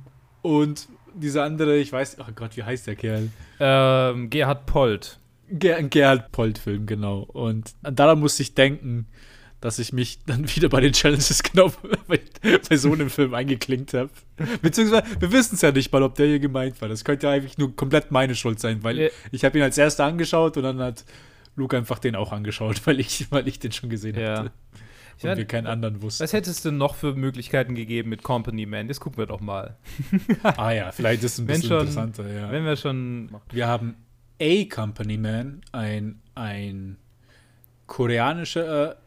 und 0.42 0.88
dieser 1.14 1.44
andere, 1.44 1.78
ich 1.78 1.92
weiß, 1.94 2.18
oh 2.20 2.32
Gott, 2.36 2.58
wie 2.58 2.64
heißt 2.64 2.88
der 2.88 2.96
Kerl? 2.96 3.30
Ähm, 3.60 4.30
Gerhard 4.30 4.66
Polt. 4.66 5.20
Ger 5.50 5.82
Gerhard 5.84 6.32
Polt-Film, 6.32 6.86
genau. 6.88 7.20
Und 7.20 7.74
daran 7.84 8.20
musste 8.20 8.42
ich 8.44 8.54
denken, 8.56 9.06
dass 9.66 9.80
ich 9.80 9.92
mich 9.92 10.20
dann 10.26 10.48
wieder 10.56 10.70
bei 10.70 10.80
den 10.80 10.94
Challenges 10.94 11.42
genau 11.42 11.74
bei, 12.08 12.22
bei 12.70 12.78
so 12.78 12.94
einem 12.94 13.10
Film 13.10 13.34
eingeklinkt 13.34 13.94
habe. 13.96 14.12
Beziehungsweise, 14.62 15.04
wir 15.20 15.32
wissen 15.32 15.56
es 15.56 15.62
ja 15.62 15.72
nicht 15.72 15.92
mal, 15.92 16.04
ob 16.04 16.14
der 16.16 16.28
hier 16.28 16.40
gemeint 16.40 16.80
war. 16.82 16.88
Das 16.88 17.04
könnte 17.04 17.28
ja 17.28 17.34
eigentlich 17.34 17.58
nur 17.58 17.76
komplett 17.76 18.12
meine 18.12 18.36
Schuld 18.36 18.60
sein, 18.60 18.84
weil 18.84 19.00
ja. 19.00 19.10
ich 19.32 19.44
habe 19.44 19.58
ihn 19.58 19.64
als 19.64 19.78
erster 19.78 20.06
angeschaut 20.06 20.56
und 20.58 20.64
dann 20.64 20.80
hat 20.80 21.04
Luke 21.56 21.76
einfach 21.76 21.98
den 21.98 22.16
auch 22.16 22.32
angeschaut, 22.32 22.80
weil 22.86 23.00
ich, 23.00 23.32
weil 23.32 23.48
ich 23.48 23.60
den 23.60 23.72
schon 23.72 23.90
gesehen 23.90 24.20
ja. 24.20 24.38
hatte. 24.38 24.52
Und 25.24 25.30
ja, 25.30 25.38
wir 25.38 25.46
keinen 25.46 25.66
anderen 25.66 26.02
wussten. 26.02 26.24
Was 26.24 26.34
hättest 26.34 26.66
du 26.66 26.72
noch 26.72 26.94
für 26.94 27.16
Möglichkeiten 27.16 27.74
gegeben 27.74 28.10
mit 28.10 28.22
Company 28.22 28.66
Man? 28.66 28.90
Das 28.90 29.00
gucken 29.00 29.18
wir 29.18 29.26
doch 29.26 29.40
mal. 29.40 29.78
ah 30.44 30.72
ja, 30.72 30.92
vielleicht 30.92 31.24
ist 31.24 31.34
es 31.34 31.40
ein 31.40 31.48
bisschen 31.48 31.70
schon, 31.70 31.80
interessanter, 31.80 32.32
ja. 32.32 32.52
Wenn 32.52 32.66
wir 32.66 32.76
schon. 32.76 33.30
Wir 33.50 33.68
haben 33.68 33.96
A 34.42 34.66
Company 34.70 35.18
Man, 35.18 35.62
ein, 35.72 36.22
ein 36.36 36.98
koreanischer. 37.88 38.98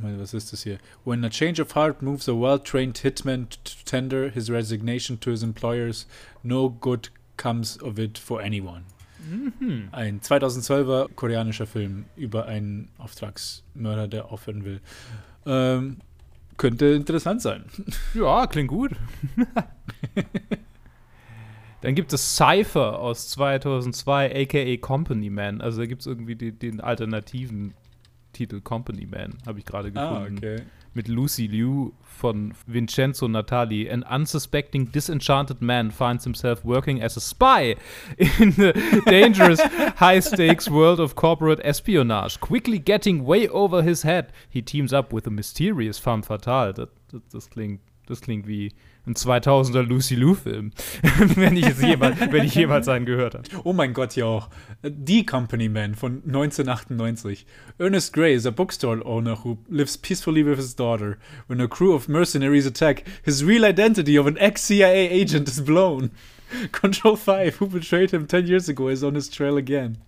Was 0.00 0.34
ist 0.34 0.52
das 0.52 0.62
hier? 0.62 0.78
When 1.04 1.24
a 1.24 1.30
change 1.30 1.60
of 1.60 1.74
heart 1.74 2.02
moves 2.02 2.28
a 2.28 2.32
well-trained 2.32 2.98
hitman 2.98 3.48
to 3.50 3.72
tender 3.84 4.30
his 4.30 4.50
resignation 4.50 5.18
to 5.20 5.30
his 5.30 5.42
employers, 5.42 6.06
no 6.42 6.70
good 6.70 7.10
comes 7.36 7.80
of 7.82 7.98
it 7.98 8.18
for 8.18 8.40
anyone. 8.40 8.82
Mhm. 9.28 9.88
Ein 9.92 10.20
2012er 10.20 11.08
koreanischer 11.14 11.66
Film 11.66 12.06
über 12.16 12.46
einen 12.46 12.88
Auftragsmörder, 12.98 14.08
der 14.08 14.32
aufhören 14.32 14.64
will. 14.64 14.80
Ähm, 15.46 15.98
könnte 16.56 16.86
interessant 16.86 17.42
sein. 17.42 17.64
Ja, 18.14 18.46
klingt 18.46 18.68
gut. 18.68 18.92
Dann 21.80 21.94
gibt 21.94 22.12
es 22.12 22.36
Cypher 22.36 22.98
aus 22.98 23.28
2002, 23.30 24.42
aka 24.42 24.76
Company 24.76 25.30
Man. 25.30 25.62
Also 25.62 25.80
da 25.80 25.86
gibt 25.86 26.02
es 26.02 26.06
irgendwie 26.06 26.36
die, 26.36 26.52
den 26.52 26.80
alternativen 26.80 27.72
Titel 28.40 28.62
Company 28.62 29.04
Man, 29.04 29.36
habe 29.46 29.58
ich 29.58 29.66
gerade 29.66 29.92
ah, 29.94 30.20
gefunden. 30.20 30.40
Ah, 30.42 30.54
okay. 30.54 30.62
Mit 30.94 31.08
Lucy 31.08 31.46
Liu 31.46 31.92
von 32.00 32.54
Vincenzo 32.66 33.28
Natali. 33.28 33.90
An 33.90 34.02
unsuspecting, 34.02 34.90
disenchanted 34.90 35.60
man 35.60 35.90
finds 35.90 36.24
himself 36.24 36.64
working 36.64 37.02
as 37.02 37.18
a 37.18 37.20
spy 37.20 37.76
in 38.16 38.52
the 38.52 38.72
dangerous, 39.04 39.60
high-stakes 40.00 40.70
world 40.70 41.00
of 41.00 41.16
corporate 41.16 41.60
espionage. 41.62 42.40
Quickly 42.40 42.78
getting 42.78 43.26
way 43.26 43.46
over 43.48 43.82
his 43.82 44.04
head, 44.04 44.32
he 44.48 44.62
teams 44.62 44.94
up 44.94 45.12
with 45.12 45.26
a 45.26 45.30
mysterious 45.30 45.98
femme 45.98 46.22
fatale. 46.22 46.72
Das, 46.72 46.88
das, 47.12 47.20
das 47.30 47.50
klingt, 47.50 47.80
das 48.06 48.22
klingt 48.22 48.46
wie 48.46 48.72
ein 49.06 49.14
2000er 49.14 49.82
Lucy 49.82 50.14
Lou-Film, 50.14 50.72
wenn, 51.34 51.56
ich 51.56 51.66
jemals, 51.80 52.20
wenn 52.20 52.44
ich 52.44 52.54
jemals 52.54 52.88
einen 52.88 53.06
gehört 53.06 53.34
habe. 53.34 53.44
Oh 53.64 53.72
mein 53.72 53.94
Gott, 53.94 54.14
ja 54.16 54.26
auch. 54.26 54.48
The 54.82 55.24
Company 55.24 55.68
Man 55.68 55.94
von 55.94 56.22
1998. 56.26 57.46
Ernest 57.78 58.12
Gray 58.12 58.34
is 58.34 58.46
a 58.46 58.50
bookstore 58.50 59.04
owner 59.04 59.42
who 59.42 59.58
lives 59.68 59.96
peacefully 59.96 60.44
with 60.44 60.56
his 60.56 60.76
daughter. 60.76 61.18
When 61.46 61.60
a 61.60 61.68
crew 61.68 61.94
of 61.94 62.08
mercenaries 62.08 62.66
attack, 62.66 63.04
his 63.24 63.44
real 63.44 63.64
identity 63.64 64.18
of 64.18 64.26
an 64.26 64.36
ex-CIA 64.38 65.08
agent 65.08 65.48
is 65.48 65.60
blown. 65.64 66.10
Control 66.72 67.16
5, 67.16 67.56
who 67.56 67.66
betrayed 67.66 68.10
him 68.10 68.26
10 68.26 68.46
years 68.46 68.68
ago, 68.68 68.88
is 68.88 69.02
on 69.02 69.14
his 69.14 69.28
trail 69.28 69.56
again. 69.56 69.98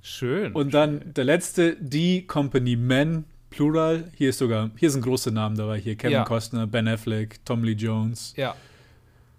Schön. 0.00 0.52
Und 0.52 0.74
dann 0.74 1.14
der 1.14 1.24
letzte, 1.24 1.76
The 1.80 2.26
Company 2.26 2.76
Man 2.76 3.24
Plural. 3.54 4.10
Hier 4.16 4.30
ist 4.30 4.38
sogar, 4.38 4.70
hier 4.76 4.90
sind 4.90 5.02
große 5.02 5.30
Namen 5.30 5.56
dabei. 5.56 5.78
Hier 5.78 5.96
Kevin 5.96 6.12
ja. 6.12 6.24
Costner, 6.24 6.66
Ben 6.66 6.88
Affleck, 6.88 7.44
Tom 7.44 7.62
Lee 7.62 7.72
Jones. 7.72 8.34
Ja. 8.36 8.54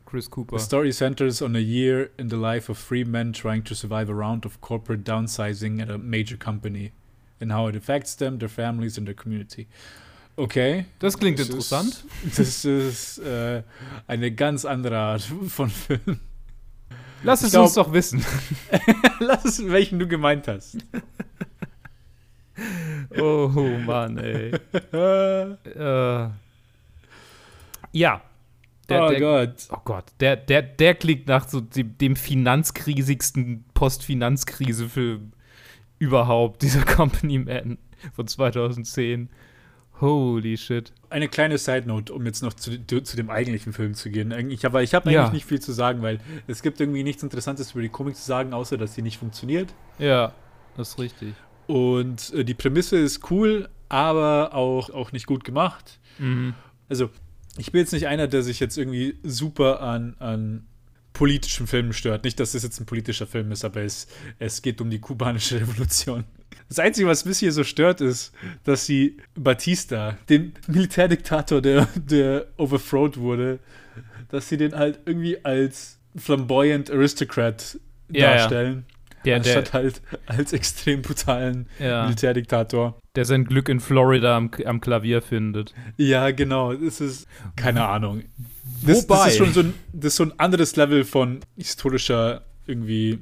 Chris 0.05 0.29
Cooper. 0.29 0.57
The 0.57 0.63
story 0.63 0.93
centers 0.93 1.41
on 1.41 1.55
a 1.55 1.60
year 1.60 2.10
in 2.17 2.29
the 2.29 2.38
life 2.38 2.69
of 2.72 2.79
three 2.79 3.03
men 3.03 3.34
trying 3.34 3.63
to 3.63 3.75
survive 3.75 4.10
a 4.10 4.13
round 4.13 4.45
of 4.45 4.62
corporate 4.62 5.03
downsizing 5.03 5.81
at 5.81 5.89
a 5.89 5.98
major 5.98 6.38
company 6.38 6.93
and 7.41 7.51
how 7.51 7.67
it 7.67 7.75
affects 7.75 8.15
them, 8.15 8.39
their 8.39 8.50
families 8.50 8.98
and 8.98 9.05
their 9.05 9.15
community. 9.15 9.67
Okay. 10.38 10.86
Das 11.00 11.17
klingt 11.17 11.39
das 11.39 11.50
interessant. 11.50 12.03
Ist, 12.25 12.39
das 12.39 12.65
ist 12.65 13.17
äh, 13.19 13.63
eine 14.07 14.31
ganz 14.31 14.66
andere 14.66 14.98
Art 14.98 15.22
von 15.48 15.70
Film. 15.70 16.20
Lass 17.24 17.42
es 17.42 17.51
glaub, 17.51 17.66
uns 17.66 17.74
doch 17.74 17.92
wissen. 17.92 18.24
Lass 19.20 19.46
es, 19.46 19.68
welchen 19.68 19.98
du 20.00 20.07
gemeint 20.07 20.48
hast. 20.48 20.77
Oh 23.19 23.49
Mann, 23.85 24.17
ey. 24.17 24.51
äh, 24.93 26.29
ja. 27.91 28.21
Der, 28.89 29.03
oh 29.03 29.09
der, 29.09 29.19
Gott. 29.19 29.67
Oh 29.71 29.77
Gott. 29.83 30.05
Der, 30.19 30.35
der, 30.35 30.61
der 30.61 30.95
klingt 30.95 31.27
nach 31.27 31.47
so 31.47 31.61
dem, 31.61 31.97
dem 31.97 32.15
finanzkrisigsten 32.15 33.65
Post-Finanzkrise-Film 33.73 35.31
überhaupt, 35.97 36.61
dieser 36.61 36.83
Company 36.85 37.39
Man 37.39 37.77
von 38.13 38.27
2010. 38.27 39.29
Holy 40.01 40.57
shit. 40.57 40.91
Eine 41.09 41.29
kleine 41.29 41.57
Side-Note, 41.57 42.13
um 42.13 42.25
jetzt 42.25 42.43
noch 42.43 42.53
zu, 42.53 42.85
zu, 42.85 43.15
dem 43.15 43.29
eigentlichen 43.29 43.71
Film 43.71 43.93
zu 43.93 44.09
gehen. 44.11 44.31
Ich 44.49 44.65
habe 44.65 44.83
ich 44.83 44.93
hab 44.93 45.05
eigentlich 45.05 45.15
ja. 45.15 45.29
nicht 45.29 45.45
viel 45.45 45.61
zu 45.61 45.71
sagen, 45.71 46.01
weil 46.01 46.19
es 46.47 46.61
gibt 46.61 46.81
irgendwie 46.81 47.03
nichts 47.03 47.23
Interessantes 47.23 47.71
über 47.71 47.81
die 47.81 47.89
Comic 47.89 48.17
zu 48.17 48.25
sagen, 48.25 48.53
außer 48.53 48.77
dass 48.77 48.93
sie 48.93 49.01
nicht 49.01 49.17
funktioniert. 49.17 49.73
Ja, 49.97 50.33
das 50.75 50.89
ist 50.89 50.99
richtig. 50.99 51.33
Und 51.67 52.33
äh, 52.33 52.43
die 52.43 52.53
Prämisse 52.53 52.97
ist 52.97 53.31
cool, 53.31 53.69
aber 53.89 54.53
auch, 54.53 54.89
auch 54.89 55.11
nicht 55.11 55.25
gut 55.25 55.43
gemacht. 55.43 55.99
Mhm. 56.19 56.53
Also, 56.89 57.09
ich 57.57 57.71
bin 57.71 57.79
jetzt 57.79 57.93
nicht 57.93 58.07
einer, 58.07 58.27
der 58.27 58.43
sich 58.43 58.59
jetzt 58.59 58.77
irgendwie 58.77 59.17
super 59.23 59.81
an, 59.81 60.15
an 60.19 60.65
politischen 61.13 61.65
Filmen 61.65 61.93
stört. 61.93 62.23
Nicht, 62.23 62.39
dass 62.39 62.53
es 62.53 62.63
jetzt 62.63 62.79
ein 62.79 62.85
politischer 62.85 63.25
Film 63.25 63.51
ist, 63.51 63.65
aber 63.65 63.81
es, 63.81 64.07
es 64.37 64.61
geht 64.61 64.81
um 64.81 64.89
die 64.89 64.99
kubanische 64.99 65.55
Revolution. 65.61 66.25
Das 66.67 66.79
Einzige, 66.79 67.07
was 67.07 67.25
mich 67.25 67.39
hier 67.39 67.51
so 67.51 67.63
stört, 67.63 68.01
ist, 68.01 68.33
dass 68.63 68.85
sie 68.85 69.17
Batista, 69.35 70.17
den 70.29 70.53
Militärdiktator, 70.67 71.61
der, 71.61 71.87
der 71.95 72.47
overthrowed 72.57 73.17
wurde, 73.17 73.59
dass 74.29 74.49
sie 74.49 74.57
den 74.57 74.75
halt 74.75 74.99
irgendwie 75.05 75.43
als 75.45 75.99
flamboyant 76.15 76.89
Aristocrat 76.91 77.79
ja, 78.11 78.35
darstellen. 78.35 78.85
Ja. 78.87 78.95
Der, 79.25 79.38
Anstatt 79.38 79.68
der, 79.68 79.74
halt 79.74 80.01
als 80.25 80.53
extrem 80.53 81.01
brutalen 81.01 81.68
ja, 81.79 82.03
Militärdiktator. 82.03 83.00
Der 83.16 83.25
sein 83.25 83.46
Glück 83.46 83.70
in 83.70 83.79
Florida 83.79 84.38
am, 84.38 84.51
am 84.66 84.81
Klavier 84.81 85.22
findet. 85.22 85.74
Ja, 85.98 86.31
genau. 86.31 86.74
Das 86.74 87.01
ist, 87.01 87.27
keine 87.55 87.88
Ahnung. 87.88 88.24
Das, 88.85 89.03
Wobei? 89.03 89.16
das 89.16 89.27
ist 89.27 89.38
schon 89.38 89.53
so 89.53 89.59
ein, 89.61 89.74
das 89.94 90.14
ist 90.14 90.18
so 90.18 90.24
ein 90.24 90.40
anderes 90.40 90.75
Level 90.75 91.03
von 91.03 91.40
historischer 91.57 92.44
irgendwie 92.68 93.20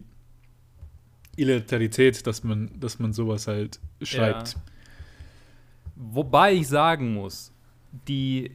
Illegalität, 1.36 2.26
dass 2.28 2.44
man, 2.44 2.70
dass 2.80 3.00
man 3.00 3.14
sowas 3.14 3.48
halt 3.48 3.80
schreibt. 4.02 4.54
Ja. 4.54 4.62
Wobei 5.96 6.54
ich 6.54 6.68
sagen 6.68 7.14
muss, 7.14 7.52
die 8.08 8.52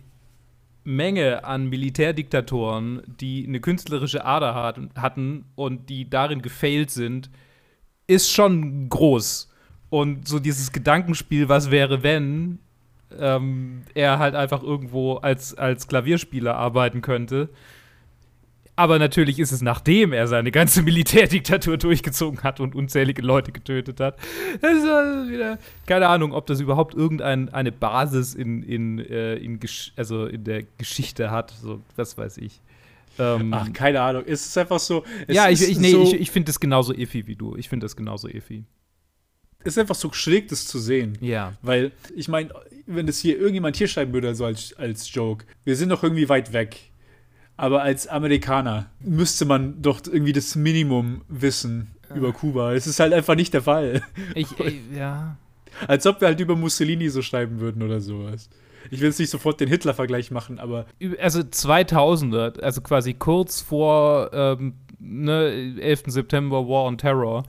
Menge 0.89 1.45
an 1.45 1.69
Militärdiktatoren, 1.69 3.03
die 3.21 3.47
eine 3.47 3.61
künstlerische 3.61 4.25
Ader 4.25 4.55
hat, 4.55 4.81
hatten 4.97 5.45
und 5.55 5.91
die 5.91 6.09
darin 6.09 6.41
gefailt 6.41 6.91
sind, 6.91 7.31
ist 8.07 8.33
schon 8.33 8.89
groß. 8.89 9.53
Und 9.91 10.27
so 10.27 10.39
dieses 10.39 10.73
Gedankenspiel, 10.73 11.49
was 11.51 11.71
wäre, 11.71 12.03
wenn 12.03 12.59
ähm, 13.19 13.83
er 13.95 14.19
halt 14.19 14.35
einfach 14.35 14.63
irgendwo 14.63 15.17
als, 15.17 15.55
als 15.55 15.89
Klavierspieler 15.89 16.57
arbeiten 16.57 17.03
könnte, 17.03 17.51
aber 18.79 19.01
natürlich 19.01 19.41
ist 19.41 19.51
es, 19.51 19.61
nachdem 19.61 20.13
er 20.13 20.29
seine 20.29 20.53
ganze 20.53 20.83
Militärdiktatur 20.85 21.79
durchgezogen 21.79 22.45
hat 22.45 22.61
und 22.61 22.77
unzählige 22.77 23.23
Leute 23.23 23.51
getötet 23.51 23.99
hat. 23.99 24.17
Das 24.61 24.85
also 24.85 25.29
wieder, 25.29 25.59
keine 25.87 26.07
Ahnung, 26.07 26.33
ob 26.33 26.47
das 26.47 26.61
überhaupt 26.61 26.95
irgendeine 26.95 27.73
Basis 27.73 28.37
in, 28.37 28.63
in, 28.63 29.01
äh, 29.01 29.35
in, 29.35 29.59
also 29.97 30.27
in 30.27 30.45
der 30.45 30.63
Geschichte 30.79 31.33
hat. 31.33 31.51
So, 31.61 31.81
was 31.97 32.17
weiß 32.17 32.39
ich. 32.39 32.61
Ähm, 33.19 33.53
Ach, 33.53 33.73
keine 33.73 34.01
Ahnung. 34.01 34.23
Es 34.25 34.47
ist 34.47 34.57
einfach 34.57 34.79
so. 34.79 35.05
ja, 35.27 35.49
ich, 35.49 35.61
ich, 35.61 35.81
nee, 35.81 35.91
so, 35.91 36.05
ich, 36.05 36.15
ich 36.15 36.31
finde 36.31 36.47
das 36.47 36.61
genauso 36.61 36.95
iffy 36.95 37.27
wie 37.27 37.35
du. 37.35 37.57
Ich 37.57 37.69
finde 37.69 37.85
das 37.85 37.97
genauso 37.97 38.29
iffy. 38.29 38.63
Es 39.59 39.73
ist 39.73 39.79
einfach 39.79 39.97
so 39.97 40.13
schräg, 40.13 40.47
das 40.47 40.69
zu 40.69 40.79
sehen. 40.79 41.19
Ja. 41.21 41.53
Weil, 41.63 41.91
ich 42.15 42.29
meine, 42.29 42.51
wenn 42.87 43.09
das 43.09 43.19
hier 43.19 43.37
irgendjemand 43.39 43.75
hier 43.75 43.89
schreiben 43.89 44.13
würde, 44.13 44.37
so 44.37 44.45
als, 44.45 44.73
als 44.75 45.13
Joke, 45.13 45.47
wir 45.65 45.75
sind 45.75 45.89
doch 45.89 46.05
irgendwie 46.05 46.29
weit 46.29 46.53
weg 46.53 46.88
aber 47.59 47.83
als 47.83 48.07
Amerikaner 48.07 48.87
müsste 49.01 49.45
man 49.45 49.83
doch 49.83 50.01
irgendwie 50.07 50.33
das 50.33 50.55
Minimum 50.55 51.23
wissen 51.29 51.91
über 52.15 52.33
Kuba. 52.33 52.73
Es 52.73 52.87
ist 52.87 53.01
halt 53.01 53.13
einfach 53.13 53.35
nicht 53.35 53.53
der 53.53 53.63
Fall. 53.63 54.01
Ich, 54.35 54.59
ich 54.61 54.81
ja. 54.97 55.37
Als 55.87 56.07
ob 56.07 56.21
wir 56.21 56.29
halt 56.29 56.41
über 56.41 56.57
Mussolini 56.57 57.09
so 57.09 57.21
schreiben 57.21 57.61
würden 57.61 57.83
oder 57.83 58.01
sowas. 58.01 58.49
Ich 58.91 59.01
will 59.01 59.09
jetzt 59.09 59.19
nicht 59.19 59.31
sofort 59.31 59.61
den 59.61 59.69
Hitler-Vergleich 59.69 60.31
machen, 60.31 60.61
aber. 60.61 60.87
Also 61.19 61.41
2000er, 61.41 62.61
also 62.61 62.81
quasi 62.81 63.15
kurz 63.15 63.61
vor 63.61 64.31
ähm, 64.33 64.75
ne, 65.01 65.75
11. 65.81 66.05
September 66.07 66.67
War 66.69 66.85
on 66.85 66.97
Terror, 66.97 67.43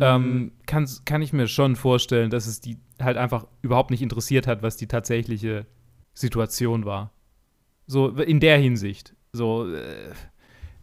ähm, 0.00 0.22
mhm. 0.22 0.52
kann, 0.66 0.88
kann 1.04 1.22
ich 1.22 1.32
mir 1.32 1.46
schon 1.46 1.76
vorstellen, 1.76 2.30
dass 2.30 2.46
es 2.46 2.60
die 2.60 2.78
halt 3.00 3.16
einfach 3.16 3.46
überhaupt 3.62 3.90
nicht 3.90 4.02
interessiert 4.02 4.48
hat, 4.48 4.62
was 4.62 4.76
die 4.76 4.88
tatsächliche 4.88 5.66
Situation 6.14 6.84
war. 6.84 7.12
So 7.86 8.08
in 8.08 8.40
der 8.40 8.58
Hinsicht. 8.58 9.15
So, 9.36 9.70
äh, 9.72 10.12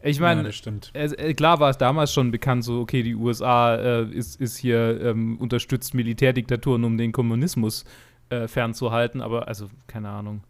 Ich 0.06 0.20
meine, 0.20 0.50
Ja, 0.94 1.02
äh, 1.02 1.34
klar 1.34 1.60
war 1.60 1.70
es 1.70 1.78
damals 1.78 2.14
schon 2.14 2.32
bekannt, 2.32 2.64
so, 2.64 2.82
okay, 2.82 3.04
die 3.04 3.16
USA 3.16 3.76
äh, 3.76 4.04
ist, 4.10 4.40
ist 4.40 4.58
hier, 4.58 5.00
ähm, 5.02 5.38
unterstützt 5.38 5.94
Militärdiktaturen, 5.94 6.84
um 6.84 6.98
den 6.98 7.12
Kommunismus 7.12 7.86
äh, 8.30 8.48
fernzuhalten, 8.48 9.22
aber 9.22 9.48
also, 9.48 9.70
keine 9.88 10.10
Ahnung. 10.10 10.44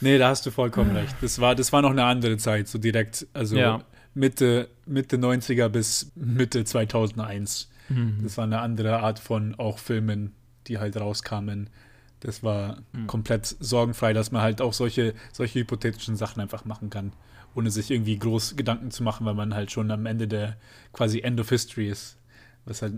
Nee, 0.00 0.18
da 0.18 0.28
hast 0.28 0.44
du 0.46 0.50
vollkommen 0.50 0.94
recht. 0.96 1.14
Das 1.20 1.40
war, 1.40 1.54
das 1.54 1.72
war 1.72 1.82
noch 1.82 1.90
eine 1.90 2.04
andere 2.04 2.36
Zeit, 2.38 2.68
so 2.68 2.78
direkt, 2.78 3.26
also 3.34 3.56
Ja. 3.56 3.80
Mitte, 4.14 4.68
Mitte 4.86 5.16
90er 5.18 5.68
bis 5.68 6.10
Mitte 6.14 6.64
2001. 6.64 7.70
Mhm. 7.90 8.20
Das 8.22 8.36
war 8.38 8.44
eine 8.44 8.60
andere 8.60 9.00
Art 9.00 9.18
von 9.18 9.54
auch 9.56 9.78
Filmen, 9.78 10.32
die 10.66 10.78
halt 10.78 10.96
rauskamen. 10.96 11.68
Das 12.20 12.42
war 12.42 12.78
Mhm. 12.92 13.06
komplett 13.06 13.46
sorgenfrei, 13.60 14.12
dass 14.12 14.32
man 14.32 14.42
halt 14.42 14.60
auch 14.60 14.72
solche, 14.72 15.14
solche 15.32 15.60
hypothetischen 15.60 16.16
Sachen 16.16 16.40
einfach 16.40 16.64
machen 16.64 16.88
kann, 16.90 17.12
ohne 17.54 17.70
sich 17.70 17.90
irgendwie 17.90 18.18
groß 18.18 18.56
Gedanken 18.56 18.90
zu 18.90 19.02
machen, 19.02 19.26
weil 19.26 19.34
man 19.34 19.54
halt 19.54 19.70
schon 19.70 19.90
am 19.90 20.06
Ende 20.06 20.26
der 20.28 20.56
quasi 20.92 21.20
End 21.20 21.38
of 21.40 21.48
History 21.50 21.88
ist, 21.88 22.16
was 22.64 22.82
halt 22.82 22.94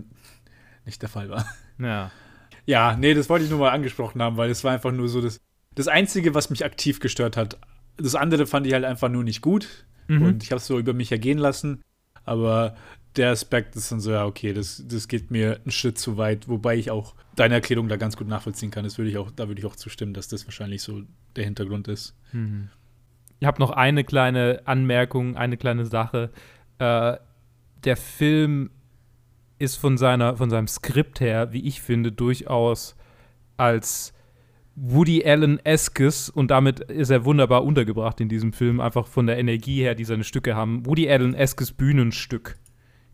nicht 0.85 1.01
der 1.01 1.09
Fall 1.09 1.29
war. 1.29 1.45
Ja. 1.77 2.11
Ja, 2.65 2.95
nee, 2.95 3.15
das 3.15 3.29
wollte 3.29 3.45
ich 3.45 3.49
nur 3.49 3.59
mal 3.59 3.71
angesprochen 3.71 4.21
haben, 4.21 4.37
weil 4.37 4.51
es 4.51 4.63
war 4.63 4.71
einfach 4.73 4.91
nur 4.91 5.09
so 5.09 5.21
das, 5.21 5.39
das 5.73 5.87
Einzige, 5.87 6.35
was 6.35 6.51
mich 6.51 6.63
aktiv 6.63 6.99
gestört 6.99 7.35
hat. 7.35 7.57
Das 7.97 8.13
andere 8.13 8.45
fand 8.45 8.67
ich 8.67 8.73
halt 8.73 8.85
einfach 8.85 9.09
nur 9.09 9.23
nicht 9.23 9.41
gut 9.41 9.85
Mhm. 10.07 10.21
und 10.21 10.43
ich 10.43 10.51
habe 10.51 10.57
es 10.59 10.67
so 10.67 10.77
über 10.77 10.93
mich 10.93 11.11
ergehen 11.11 11.39
lassen. 11.39 11.81
Aber 12.25 12.75
der 13.15 13.31
Aspekt 13.31 13.75
ist 13.75 13.91
dann 13.91 13.99
so, 13.99 14.11
ja, 14.11 14.25
okay, 14.25 14.53
das, 14.53 14.83
das 14.87 15.07
geht 15.07 15.31
mir 15.31 15.59
einen 15.61 15.71
Schritt 15.71 15.97
zu 15.97 16.17
weit, 16.17 16.47
wobei 16.47 16.75
ich 16.75 16.91
auch 16.91 17.15
deine 17.35 17.55
Erklärung 17.55 17.89
da 17.89 17.97
ganz 17.97 18.15
gut 18.17 18.27
nachvollziehen 18.27 18.71
kann. 18.71 18.83
Das 18.83 18.97
würde 18.97 19.09
ich 19.09 19.17
auch, 19.17 19.31
da 19.31 19.47
würde 19.47 19.59
ich 19.59 19.65
auch 19.65 19.75
zustimmen, 19.75 20.13
dass 20.13 20.27
das 20.27 20.45
wahrscheinlich 20.45 20.81
so 20.81 21.01
der 21.35 21.45
Hintergrund 21.45 21.87
ist. 21.87 22.15
Mhm. 22.31 22.69
Ich 23.39 23.47
habe 23.47 23.59
noch 23.59 23.71
eine 23.71 24.03
kleine 24.03 24.61
Anmerkung, 24.65 25.37
eine 25.37 25.57
kleine 25.57 25.85
Sache. 25.85 26.29
Äh, 26.77 27.17
der 27.83 27.97
Film 27.97 28.69
ist 29.57 29.75
von, 29.77 29.97
seiner, 29.97 30.37
von 30.37 30.49
seinem 30.49 30.67
Skript 30.67 31.19
her, 31.19 31.53
wie 31.53 31.65
ich 31.65 31.81
finde, 31.81 32.11
durchaus 32.11 32.95
als 33.57 34.13
Woody 34.75 35.25
Allen-eskes 35.25 36.29
und 36.29 36.51
damit 36.51 36.79
ist 36.79 37.09
er 37.09 37.25
wunderbar 37.25 37.65
untergebracht 37.65 38.21
in 38.21 38.29
diesem 38.29 38.53
Film, 38.53 38.79
einfach 38.79 39.07
von 39.07 39.27
der 39.27 39.37
Energie 39.37 39.81
her, 39.81 39.95
die 39.95 40.05
seine 40.05 40.23
Stücke 40.23 40.55
haben. 40.55 40.85
Woody 40.85 41.09
Allen-eskes 41.09 41.73
Bühnenstück. 41.73 42.57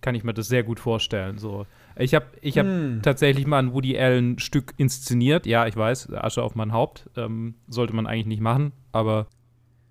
Kann 0.06 0.14
ich 0.14 0.24
mir 0.24 0.36
das 0.36 0.48
sehr 0.48 0.62
gut 0.62 0.80
vorstellen. 0.80 1.40
So. 1.40 1.66
Ich 1.98 2.14
habe 2.14 2.28
ich 2.42 2.60
hab 2.60 2.68
Hm. 2.68 3.00
tatsächlich 3.02 3.48
mal 3.48 3.58
ein 3.58 3.74
Woody 3.74 3.98
Allen-Stück 3.98 4.76
inszeniert. 4.78 5.48
Ja, 5.48 5.66
ich 5.66 5.76
weiß, 5.76 6.14
Asche 6.14 6.44
auf 6.44 6.54
mein 6.54 6.74
Haupt. 6.74 7.10
Ähm, 7.18 7.56
sollte 7.68 7.96
man 7.96 8.06
eigentlich 8.06 8.28
nicht 8.28 8.40
machen, 8.40 8.72
aber 8.92 9.26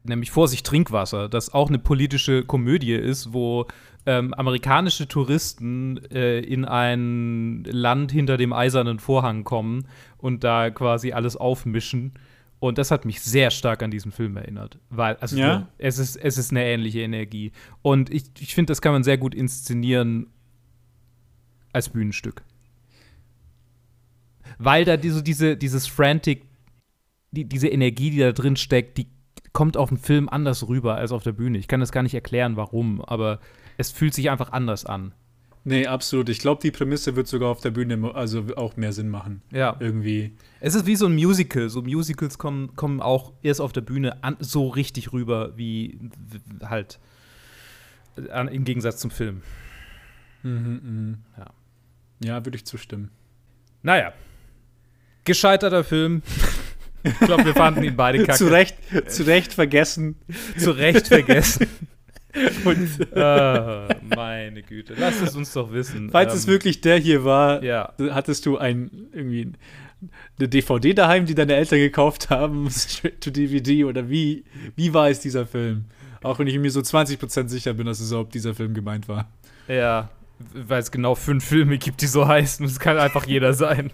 nämlich 0.05 0.31
Vorsicht 0.31 0.64
Trinkwasser, 0.64 1.29
das 1.29 1.53
auch 1.53 1.68
eine 1.68 1.81
politische 1.81 2.44
Komödie 2.44 2.92
ist, 2.92 3.33
wo 3.33 3.66
ähm, 4.07 4.33
amerikanische 4.35 5.09
Touristen 5.09 5.96
äh, 6.12 6.38
in 6.38 6.64
ein 6.64 7.64
Land 7.64 8.12
hinter 8.12 8.37
dem 8.37 8.53
eisernen 8.53 9.00
Vorhang 9.00 9.42
kommen 9.42 9.88
und 10.16 10.44
da 10.44 10.70
quasi 10.70 11.11
alles 11.11 11.37
aufmischen. 11.37 12.12
Und 12.60 12.78
das 12.78 12.90
hat 12.90 13.04
mich 13.04 13.20
sehr 13.20 13.50
stark 13.50 13.82
an 13.82 13.90
diesen 13.90 14.10
Film 14.12 14.36
erinnert. 14.36 14.78
Weil, 14.88 15.16
also 15.16 15.36
Ja? 15.36 15.68
es, 15.76 15.98
ist, 15.98 16.16
es 16.16 16.38
ist 16.38 16.50
eine 16.50 16.64
ähnliche 16.64 17.00
Energie. 17.00 17.52
Und 17.82 18.10
ich, 18.10 18.24
ich 18.38 18.54
finde, 18.54 18.70
das 18.70 18.80
kann 18.80 18.92
man 18.92 19.04
sehr 19.04 19.18
gut 19.18 19.34
inszenieren 19.34 20.28
als 21.72 21.90
Bühnenstück. 21.90 22.42
Weil 24.58 24.84
da 24.84 24.96
diese, 24.96 25.22
diese, 25.22 25.56
dieses 25.56 25.86
Frantic, 25.86 26.44
die, 27.32 27.44
diese 27.44 27.68
Energie, 27.68 28.10
die 28.10 28.18
da 28.18 28.32
drin 28.32 28.56
steckt, 28.56 28.98
die 28.98 29.08
kommt 29.52 29.76
auf 29.76 29.88
dem 29.88 29.98
Film 29.98 30.28
anders 30.28 30.68
rüber 30.68 30.96
als 30.96 31.12
auf 31.12 31.22
der 31.22 31.32
Bühne. 31.32 31.58
Ich 31.58 31.68
kann 31.68 31.80
das 31.80 31.92
gar 31.92 32.02
nicht 32.02 32.14
erklären, 32.14 32.56
warum, 32.56 33.00
aber 33.00 33.40
es 33.76 33.90
fühlt 33.90 34.14
sich 34.14 34.30
einfach 34.30 34.52
anders 34.52 34.84
an. 34.84 35.12
Nee, 35.66 35.87
absolut. 35.87 36.29
Ich 36.29 36.40
glaube, 36.40 36.61
die 36.62 36.70
Prämisse 36.70 37.16
wird 37.16 37.27
sogar 37.27 37.48
auf 37.48 37.61
der 37.61 37.70
Bühne 37.70 38.14
also 38.14 38.44
auch 38.57 38.77
mehr 38.77 38.92
Sinn 38.92 39.09
machen. 39.09 39.40
Ja. 39.50 39.77
Irgendwie. 39.81 40.37
Es 40.61 40.74
ist 40.74 40.85
wie 40.85 40.94
so 40.94 41.07
ein 41.07 41.14
Musical. 41.14 41.70
So 41.70 41.81
Musicals 41.81 42.37
kommen, 42.37 42.77
kommen 42.77 43.00
auch 43.00 43.33
erst 43.42 43.62
auf 43.62 43.72
der 43.72 43.81
Bühne 43.81 44.22
an, 44.22 44.37
so 44.40 44.68
richtig 44.68 45.14
rüber, 45.14 45.57
wie 45.57 45.98
halt 46.62 47.00
an, 48.31 48.48
im 48.48 48.64
Gegensatz 48.64 48.98
zum 48.98 49.11
Film. 49.11 49.42
Mhm, 50.42 50.81
mhm. 50.83 51.18
Ja. 51.38 51.46
Ja, 52.22 52.44
würde 52.44 52.57
ich 52.57 52.66
zustimmen. 52.66 53.11
Naja. 53.83 54.12
Gescheiterter 55.24 55.83
Film. 55.83 56.22
ich 57.03 57.18
glaube, 57.20 57.46
wir 57.46 57.55
fanden 57.55 57.83
ihn 57.83 57.96
beide 57.96 58.18
kacke. 58.24 58.38
zu 58.38 58.48
Recht, 58.48 58.77
zu 59.09 59.22
Recht 59.24 59.55
vergessen. 59.55 60.16
Zu 60.59 60.72
Recht 60.72 61.09
vergessen. 61.09 61.66
Und 62.64 63.16
Ah, 63.16 63.88
meine 64.14 64.62
Güte. 64.62 64.94
Lasst 64.98 65.22
es 65.22 65.36
uns 65.36 65.52
doch 65.52 65.72
wissen. 65.72 66.10
falls 66.10 66.34
es 66.34 66.44
Ähm, 66.46 66.52
wirklich 66.52 66.80
der 66.80 66.98
hier 66.98 67.24
war, 67.24 67.62
Ja. 67.62 67.92
hattest 68.10 68.46
du 68.46 68.58
ein 68.58 68.90
irgendwie 69.12 69.52
eine 70.38 70.48
DVD 70.48 70.92
daheim, 70.94 71.26
die 71.26 71.34
deine 71.34 71.54
Eltern 71.54 71.78
gekauft 71.78 72.30
haben, 72.30 72.68
straight 72.70 73.20
to 73.20 73.30
DVD 73.30 73.84
oder 73.84 74.08
wie, 74.10 74.44
wie 74.76 74.92
war 74.92 75.08
es 75.08 75.20
dieser 75.20 75.46
Film? 75.46 75.84
Auch 76.22 76.38
wenn 76.38 76.46
ich 76.46 76.58
mir 76.58 76.70
so 76.70 76.80
20% 76.80 77.48
sicher 77.48 77.74
bin, 77.74 77.86
dass 77.86 78.00
es 78.00 78.10
überhaupt 78.10 78.34
dieser 78.34 78.54
Film 78.54 78.74
gemeint 78.74 79.08
war. 79.08 79.28
Ja, 79.68 80.10
weil 80.54 80.80
es 80.80 80.90
genau 80.90 81.14
fünf 81.14 81.44
Filme 81.44 81.78
gibt, 81.78 82.02
die 82.02 82.06
so 82.06 82.26
heißen. 82.26 82.66
Es 82.66 82.80
kann 82.80 82.98
einfach 82.98 83.26
jeder 83.26 83.52
sein. 83.54 83.92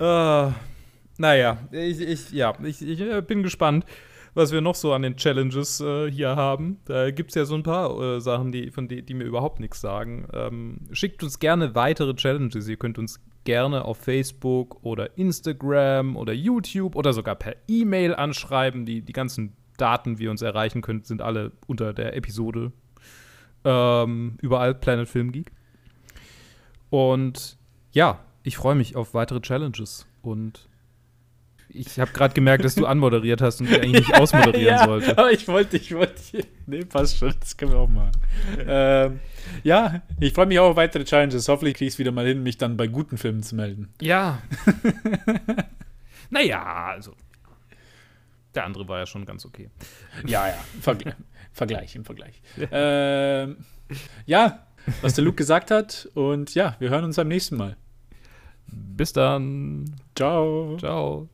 Ah, 0.00 0.54
naja, 1.18 1.58
ich, 1.70 2.00
ich, 2.00 2.30
ja, 2.32 2.54
ich, 2.64 2.82
ich 2.86 3.00
äh, 3.00 3.22
bin 3.22 3.42
gespannt, 3.42 3.84
was 4.36 4.52
wir 4.52 4.60
noch 4.60 4.74
so 4.74 4.92
an 4.92 5.00
den 5.00 5.16
Challenges 5.16 5.80
äh, 5.80 6.10
hier 6.10 6.36
haben. 6.36 6.78
Da 6.84 7.10
gibt 7.10 7.30
es 7.30 7.34
ja 7.36 7.46
so 7.46 7.54
ein 7.54 7.62
paar 7.62 7.98
äh, 7.98 8.20
Sachen, 8.20 8.52
die, 8.52 8.70
von 8.70 8.86
die, 8.86 9.02
die 9.02 9.14
mir 9.14 9.24
überhaupt 9.24 9.60
nichts 9.60 9.80
sagen. 9.80 10.28
Ähm, 10.34 10.80
schickt 10.92 11.22
uns 11.22 11.38
gerne 11.38 11.74
weitere 11.74 12.14
Challenges. 12.14 12.68
Ihr 12.68 12.76
könnt 12.76 12.98
uns 12.98 13.18
gerne 13.44 13.86
auf 13.86 13.96
Facebook 13.96 14.84
oder 14.84 15.16
Instagram 15.16 16.16
oder 16.16 16.34
YouTube 16.34 16.96
oder 16.96 17.14
sogar 17.14 17.34
per 17.34 17.56
E-Mail 17.66 18.14
anschreiben. 18.14 18.84
Die, 18.84 19.00
die 19.00 19.12
ganzen 19.14 19.54
Daten, 19.78 20.18
wie 20.18 20.24
ihr 20.24 20.30
uns 20.30 20.42
erreichen 20.42 20.82
könnt, 20.82 21.06
sind 21.06 21.22
alle 21.22 21.52
unter 21.66 21.94
der 21.94 22.14
Episode 22.14 22.72
ähm, 23.64 24.36
überall 24.42 24.74
Planet 24.74 25.08
Film 25.08 25.32
Geek. 25.32 25.50
Und 26.90 27.56
ja, 27.92 28.20
ich 28.42 28.58
freue 28.58 28.74
mich 28.74 28.96
auf 28.96 29.14
weitere 29.14 29.40
Challenges. 29.40 30.06
Und 30.20 30.68
ich 31.68 31.98
habe 31.98 32.12
gerade 32.12 32.34
gemerkt, 32.34 32.64
dass 32.64 32.74
du 32.74 32.86
anmoderiert 32.86 33.40
hast 33.42 33.60
und 33.60 33.68
ich 33.70 33.74
eigentlich 33.76 34.08
nicht 34.08 34.14
ausmoderieren 34.14 34.78
sollte. 34.84 35.18
aber 35.18 35.30
ich 35.32 35.46
wollte, 35.48 35.76
ich 35.76 35.94
wollte. 35.94 36.46
Nee, 36.66 36.84
passt 36.84 37.18
schon, 37.18 37.34
das 37.38 37.56
können 37.56 37.72
wir 37.72 37.78
auch 37.78 37.88
machen. 37.88 38.12
ähm, 38.58 39.20
ja, 39.62 40.02
ich 40.20 40.32
freue 40.32 40.46
mich 40.46 40.58
auch 40.58 40.70
auf 40.70 40.76
weitere 40.76 41.04
Challenges. 41.04 41.48
Hoffentlich 41.48 41.74
kriege 41.76 41.88
ich 41.88 41.94
es 41.94 41.98
wieder 41.98 42.12
mal 42.12 42.26
hin, 42.26 42.42
mich 42.42 42.58
dann 42.58 42.76
bei 42.76 42.86
guten 42.86 43.18
Filmen 43.18 43.42
zu 43.42 43.54
melden. 43.56 43.92
Ja. 44.00 44.42
naja, 46.30 46.62
also. 46.62 47.14
Der 48.54 48.64
andere 48.64 48.88
war 48.88 49.00
ja 49.00 49.06
schon 49.06 49.26
ganz 49.26 49.44
okay. 49.44 49.68
Ja, 50.26 50.48
ja, 50.48 50.64
Vergleich, 50.80 51.14
Vergleich 51.52 51.94
im 51.94 52.04
Vergleich. 52.04 52.40
ähm, 52.72 53.58
ja, 54.24 54.66
was 55.02 55.14
der 55.14 55.24
Luke 55.24 55.36
gesagt 55.36 55.70
hat. 55.70 56.08
Und 56.14 56.54
ja, 56.54 56.74
wir 56.78 56.88
hören 56.90 57.04
uns 57.04 57.16
beim 57.16 57.28
nächsten 57.28 57.56
Mal. 57.56 57.76
Bis 58.66 59.12
dann. 59.12 59.94
Ciao. 60.14 60.76
Ciao. 60.78 61.28